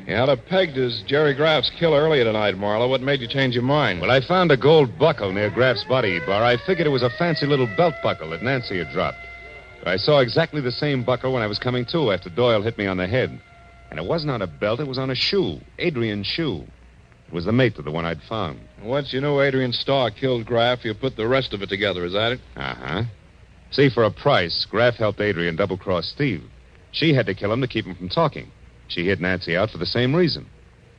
You 0.07 0.15
had 0.15 0.29
her 0.29 0.37
pegged 0.37 0.77
as 0.77 1.03
Jerry 1.07 1.33
Graff's 1.33 1.71
killer 1.79 1.99
earlier 1.99 2.23
tonight, 2.23 2.57
Marlowe. 2.57 2.87
What 2.87 3.01
made 3.01 3.19
you 3.19 3.27
change 3.27 3.55
your 3.55 3.63
mind? 3.63 3.99
Well, 3.99 4.11
I 4.11 4.21
found 4.21 4.51
a 4.51 4.57
gold 4.57 4.97
buckle 4.97 5.33
near 5.33 5.49
Graff's 5.49 5.83
body, 5.85 6.19
Bar. 6.25 6.43
I 6.43 6.57
figured 6.65 6.87
it 6.87 6.91
was 6.91 7.03
a 7.03 7.09
fancy 7.17 7.47
little 7.47 7.67
belt 7.75 7.95
buckle 8.03 8.29
that 8.29 8.43
Nancy 8.43 8.77
had 8.77 8.91
dropped. 8.93 9.17
I 9.85 9.97
saw 9.97 10.19
exactly 10.19 10.61
the 10.61 10.71
same 10.71 11.03
buckle 11.03 11.33
when 11.33 11.43
I 11.43 11.47
was 11.47 11.59
coming 11.59 11.85
to 11.91 12.11
after 12.11 12.29
Doyle 12.29 12.61
hit 12.61 12.77
me 12.77 12.87
on 12.87 12.97
the 12.97 13.07
head. 13.07 13.39
And 13.89 13.99
it 13.99 14.05
wasn't 14.05 14.31
on 14.31 14.41
a 14.41 14.47
belt, 14.47 14.79
it 14.79 14.87
was 14.87 14.97
on 14.97 15.11
a 15.11 15.15
shoe. 15.15 15.59
Adrian's 15.77 16.27
shoe. 16.27 16.63
It 17.27 17.33
was 17.33 17.45
the 17.45 17.51
mate 17.51 17.75
to 17.75 17.81
the 17.81 17.91
one 17.91 18.05
I'd 18.05 18.21
found. 18.23 18.59
Once 18.83 19.13
you 19.13 19.21
knew 19.21 19.41
Adrian 19.41 19.71
Starr 19.71 20.11
killed 20.11 20.45
Graff, 20.45 20.83
you 20.83 20.93
put 20.93 21.15
the 21.15 21.27
rest 21.27 21.53
of 21.53 21.61
it 21.61 21.69
together. 21.69 22.05
Is 22.05 22.13
that 22.13 22.33
it? 22.33 22.39
Uh 22.55 22.73
huh. 22.73 23.03
See, 23.71 23.89
for 23.89 24.03
a 24.03 24.11
price, 24.11 24.65
Graff 24.69 24.95
helped 24.95 25.21
Adrian 25.21 25.55
double 25.55 25.77
cross 25.77 26.07
Steve. 26.07 26.43
She 26.91 27.13
had 27.13 27.25
to 27.25 27.33
kill 27.33 27.51
him 27.51 27.61
to 27.61 27.67
keep 27.67 27.85
him 27.85 27.95
from 27.95 28.09
talking. 28.09 28.51
She 28.87 29.05
hid 29.05 29.19
Nancy 29.21 29.57
out 29.57 29.71
for 29.71 29.77
the 29.77 29.85
same 29.85 30.15
reason. 30.15 30.45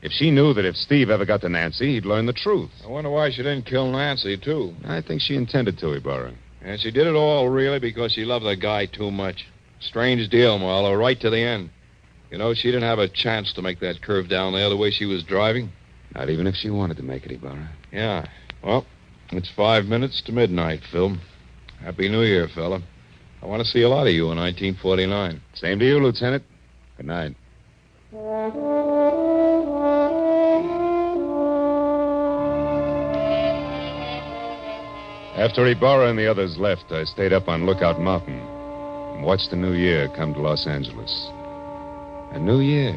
If 0.03 0.13
she 0.13 0.31
knew 0.31 0.53
that 0.55 0.65
if 0.65 0.77
Steve 0.77 1.11
ever 1.11 1.25
got 1.25 1.41
to 1.41 1.49
Nancy, 1.49 1.95
he'd 1.95 2.05
learn 2.05 2.27
the 2.27 2.33
truth. 2.33 2.71
I 2.85 2.89
wonder 2.89 3.11
why 3.11 3.31
she 3.31 3.39
didn't 3.39 3.67
kill 3.67 3.91
Nancy, 3.91 4.37
too. 4.37 4.75
I 4.85 5.01
think 5.01 5.21
she 5.21 5.37
intended 5.37 5.79
to, 5.79 5.93
Ibarra. 5.93 6.35
And 6.67 6.81
she 6.81 6.91
did 6.91 7.07
it 7.07 7.15
all, 7.15 7.49
really, 7.49 7.79
because 7.79 8.13
she 8.13 8.25
loved 8.25 8.45
the 8.45 8.57
guy 8.57 8.87
too 8.87 9.13
much. 9.13 9.47
Strange 9.79 10.29
deal, 10.31 10.59
Marlowe, 10.59 10.95
right 10.95 11.19
to 11.21 11.31
the 11.31 11.39
end. 11.39 11.71
You 12.29 12.39
know, 12.39 12.55
she 12.55 12.73
didn't 12.73 12.83
have 12.83 12.99
a 12.99 13.09
chance 13.09 13.53
to 13.53 13.63
make 13.63 13.79
that 13.81 14.03
curve 14.03 14.29
down 14.29 14.53
there 14.53 14.69
the 14.69 14.77
way 14.77 14.91
she 14.91 15.07
was 15.07 15.23
driving. 15.23 15.71
Not 16.17 16.29
even 16.29 16.49
if 16.49 16.57
she 16.57 16.71
wanted 16.71 16.97
to 16.97 17.05
make 17.05 17.25
it, 17.25 17.31
Ibarra. 17.31 17.71
Yeah. 17.93 18.27
Well, 18.65 18.85
it's 19.31 19.49
five 19.55 19.85
minutes 19.85 20.21
to 20.23 20.33
midnight, 20.33 20.81
Phil. 20.91 21.17
Happy 21.81 22.09
New 22.09 22.23
Year, 22.23 22.49
fella. 22.53 22.83
I 23.41 23.47
want 23.47 23.63
to 23.63 23.69
see 23.69 23.83
a 23.83 23.89
lot 23.89 24.09
of 24.09 24.13
you 24.13 24.33
in 24.33 24.39
1949. 24.39 25.41
Same 25.55 25.79
to 25.79 25.85
you, 25.87 26.01
Lieutenant. 26.01 26.43
Good 26.97 27.07
night. 27.07 27.37
After 35.37 35.67
Ibarra 35.67 36.09
and 36.09 36.19
the 36.19 36.31
others 36.31 36.57
left, 36.57 36.91
I 36.91 37.05
stayed 37.05 37.35
up 37.35 37.47
on 37.47 37.67
Lookout 37.67 38.01
Mountain 38.01 38.41
and 38.41 39.23
watched 39.23 39.51
the 39.51 39.57
new 39.57 39.75
year 39.75 40.09
come 40.17 40.33
to 40.33 40.41
Los 40.41 40.67
Angeles. 40.67 41.13
A 42.33 42.39
new 42.39 42.61
year. 42.61 42.95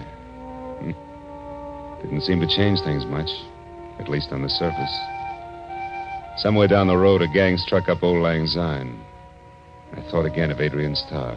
Hmm. 0.79 2.01
Didn't 2.01 2.21
seem 2.21 2.39
to 2.39 2.47
change 2.47 2.79
things 2.79 3.05
much, 3.05 3.27
at 3.99 4.07
least 4.07 4.31
on 4.31 4.41
the 4.41 4.47
surface. 4.47 4.95
Somewhere 6.37 6.69
down 6.69 6.87
the 6.87 6.95
road, 6.95 7.21
a 7.21 7.27
gang 7.27 7.57
struck 7.57 7.89
up 7.89 8.03
Auld 8.03 8.23
Lang 8.23 8.47
Syne. 8.47 8.97
I 9.91 10.01
thought 10.09 10.25
again 10.25 10.49
of 10.49 10.61
Adrian 10.61 10.95
Starr, 10.95 11.35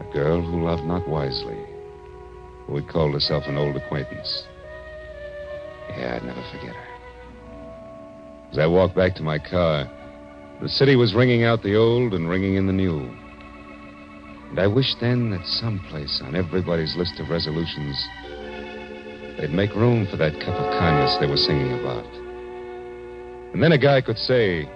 a 0.00 0.12
girl 0.12 0.42
who 0.42 0.64
loved 0.64 0.82
not 0.86 1.08
wisely, 1.08 1.64
who 2.66 2.74
had 2.74 2.88
called 2.88 3.14
herself 3.14 3.44
an 3.46 3.56
old 3.56 3.76
acquaintance. 3.76 4.42
Yeah, 5.90 6.16
I'd 6.16 6.24
never 6.24 6.42
forget 6.50 6.74
her. 6.74 6.97
As 8.52 8.58
I 8.58 8.66
walked 8.66 8.96
back 8.96 9.14
to 9.16 9.22
my 9.22 9.38
car, 9.38 9.88
the 10.62 10.68
city 10.68 10.96
was 10.96 11.14
ringing 11.14 11.44
out 11.44 11.62
the 11.62 11.76
old 11.76 12.14
and 12.14 12.28
ringing 12.28 12.54
in 12.54 12.66
the 12.66 12.72
new. 12.72 12.98
And 14.50 14.58
I 14.58 14.66
wished 14.66 14.96
then 15.00 15.30
that 15.30 15.46
someplace 15.46 16.22
on 16.24 16.34
everybody's 16.34 16.96
list 16.96 17.20
of 17.20 17.28
resolutions, 17.28 18.02
they'd 19.38 19.52
make 19.52 19.74
room 19.74 20.06
for 20.10 20.16
that 20.16 20.32
cup 20.40 20.54
of 20.54 20.78
kindness 20.78 21.16
they 21.20 21.26
were 21.26 21.36
singing 21.36 21.78
about. 21.78 22.06
And 23.52 23.62
then 23.62 23.72
a 23.72 23.78
guy 23.78 24.00
could 24.00 24.18
say, 24.18 24.68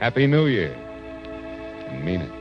Happy 0.00 0.26
New 0.26 0.46
Year, 0.46 0.72
and 0.72 2.04
mean 2.04 2.22
it. 2.22 2.37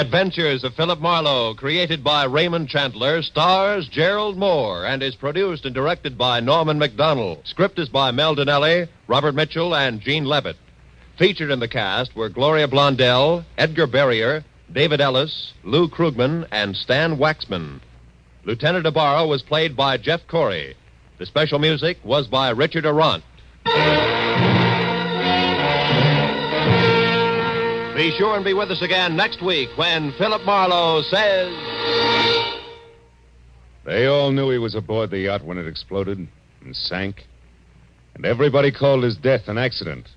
Adventures 0.00 0.64
of 0.64 0.72
Philip 0.76 0.98
Marlowe, 0.98 1.52
created 1.52 2.02
by 2.02 2.24
Raymond 2.24 2.70
Chandler, 2.70 3.20
stars 3.20 3.86
Gerald 3.86 4.34
Mohr 4.34 4.88
and 4.88 5.02
is 5.02 5.14
produced 5.14 5.66
and 5.66 5.74
directed 5.74 6.16
by 6.16 6.40
Norman 6.40 6.78
Macdonnell. 6.78 7.46
Script 7.46 7.78
is 7.78 7.90
by 7.90 8.10
Mel 8.10 8.34
Dinelli, 8.34 8.88
Robert 9.08 9.34
Mitchell, 9.34 9.74
and 9.74 10.00
Gene 10.00 10.24
Levitt. 10.24 10.56
Featured 11.18 11.50
in 11.50 11.60
the 11.60 11.68
cast 11.68 12.16
were 12.16 12.30
Gloria 12.30 12.66
Blondell, 12.66 13.44
Edgar 13.58 13.86
Barrier, 13.86 14.42
David 14.72 15.02
Ellis, 15.02 15.52
Lou 15.64 15.86
Krugman, 15.86 16.46
and 16.50 16.74
Stan 16.74 17.18
Waxman. 17.18 17.80
Lieutenant 18.46 18.86
Ibarra 18.86 19.26
was 19.26 19.42
played 19.42 19.76
by 19.76 19.98
Jeff 19.98 20.26
Corey. 20.26 20.76
The 21.18 21.26
special 21.26 21.58
music 21.58 21.98
was 22.02 22.26
by 22.26 22.48
Richard 22.48 22.86
Aurandt. 22.86 23.22
Be 28.00 28.16
sure 28.16 28.34
and 28.34 28.42
be 28.42 28.54
with 28.54 28.70
us 28.70 28.80
again 28.80 29.14
next 29.14 29.42
week 29.42 29.68
when 29.76 30.14
Philip 30.16 30.40
Marlowe 30.46 31.02
says. 31.02 31.52
They 33.84 34.06
all 34.06 34.32
knew 34.32 34.48
he 34.48 34.56
was 34.56 34.74
aboard 34.74 35.10
the 35.10 35.18
yacht 35.18 35.44
when 35.44 35.58
it 35.58 35.66
exploded 35.66 36.26
and 36.64 36.74
sank. 36.74 37.26
And 38.14 38.24
everybody 38.24 38.72
called 38.72 39.04
his 39.04 39.18
death 39.18 39.48
an 39.48 39.58
accident. 39.58 40.08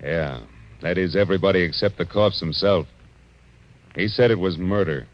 Yeah, 0.00 0.42
that 0.80 0.98
is, 0.98 1.16
everybody 1.16 1.62
except 1.62 1.98
the 1.98 2.06
corpse 2.06 2.38
himself. 2.38 2.86
He 3.96 4.06
said 4.06 4.30
it 4.30 4.38
was 4.38 4.56
murder. 4.56 5.08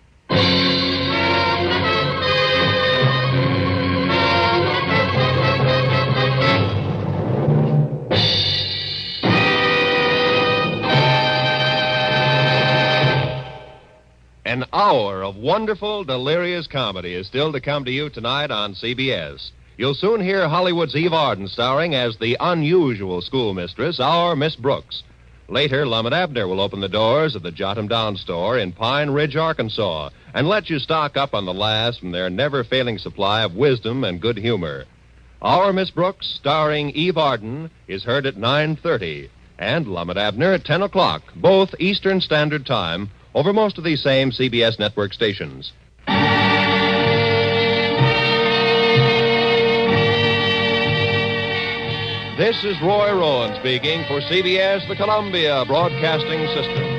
An 14.54 14.66
hour 14.72 15.24
of 15.24 15.34
wonderful, 15.34 16.04
delirious 16.04 16.68
comedy 16.68 17.14
is 17.14 17.26
still 17.26 17.50
to 17.52 17.60
come 17.60 17.84
to 17.86 17.90
you 17.90 18.08
tonight 18.08 18.52
on 18.52 18.74
CBS. 18.74 19.50
You'll 19.76 19.96
soon 19.96 20.20
hear 20.20 20.48
Hollywood's 20.48 20.94
Eve 20.94 21.12
Arden 21.12 21.48
starring 21.48 21.92
as 21.96 22.16
the 22.18 22.36
unusual 22.38 23.20
schoolmistress, 23.20 23.98
our 23.98 24.36
Miss 24.36 24.54
Brooks. 24.54 25.02
Later, 25.48 25.84
Lum 25.84 26.06
and 26.06 26.14
Abner 26.14 26.46
will 26.46 26.60
open 26.60 26.78
the 26.78 26.88
doors 26.88 27.34
of 27.34 27.42
the 27.42 27.50
Jot 27.50 27.78
'em 27.78 27.88
Down 27.88 28.16
store 28.16 28.56
in 28.56 28.70
Pine 28.70 29.10
Ridge, 29.10 29.34
Arkansas, 29.34 30.10
and 30.32 30.48
let 30.48 30.70
you 30.70 30.78
stock 30.78 31.16
up 31.16 31.34
on 31.34 31.46
the 31.46 31.52
last 31.52 31.98
from 31.98 32.12
their 32.12 32.30
never 32.30 32.62
failing 32.62 32.98
supply 32.98 33.42
of 33.42 33.56
wisdom 33.56 34.04
and 34.04 34.20
good 34.20 34.36
humor. 34.36 34.84
Our 35.42 35.72
Miss 35.72 35.90
Brooks, 35.90 36.28
starring 36.28 36.90
Eve 36.90 37.18
Arden, 37.18 37.70
is 37.88 38.04
heard 38.04 38.24
at 38.24 38.36
9.30, 38.36 39.30
and 39.58 39.88
Lum 39.88 40.10
and 40.10 40.18
Abner 40.18 40.52
at 40.52 40.64
10 40.64 40.82
o'clock, 40.82 41.22
both 41.34 41.74
Eastern 41.80 42.20
Standard 42.20 42.64
Time, 42.64 43.10
over 43.34 43.52
most 43.52 43.78
of 43.78 43.84
these 43.84 44.02
same 44.02 44.30
CBS 44.30 44.78
network 44.78 45.12
stations. 45.12 45.72
This 52.36 52.64
is 52.64 52.80
Roy 52.82 53.12
Rowan 53.12 53.54
speaking 53.60 54.04
for 54.08 54.20
CBS, 54.20 54.86
the 54.88 54.96
Columbia 54.96 55.64
Broadcasting 55.66 56.46
System. 56.48 56.93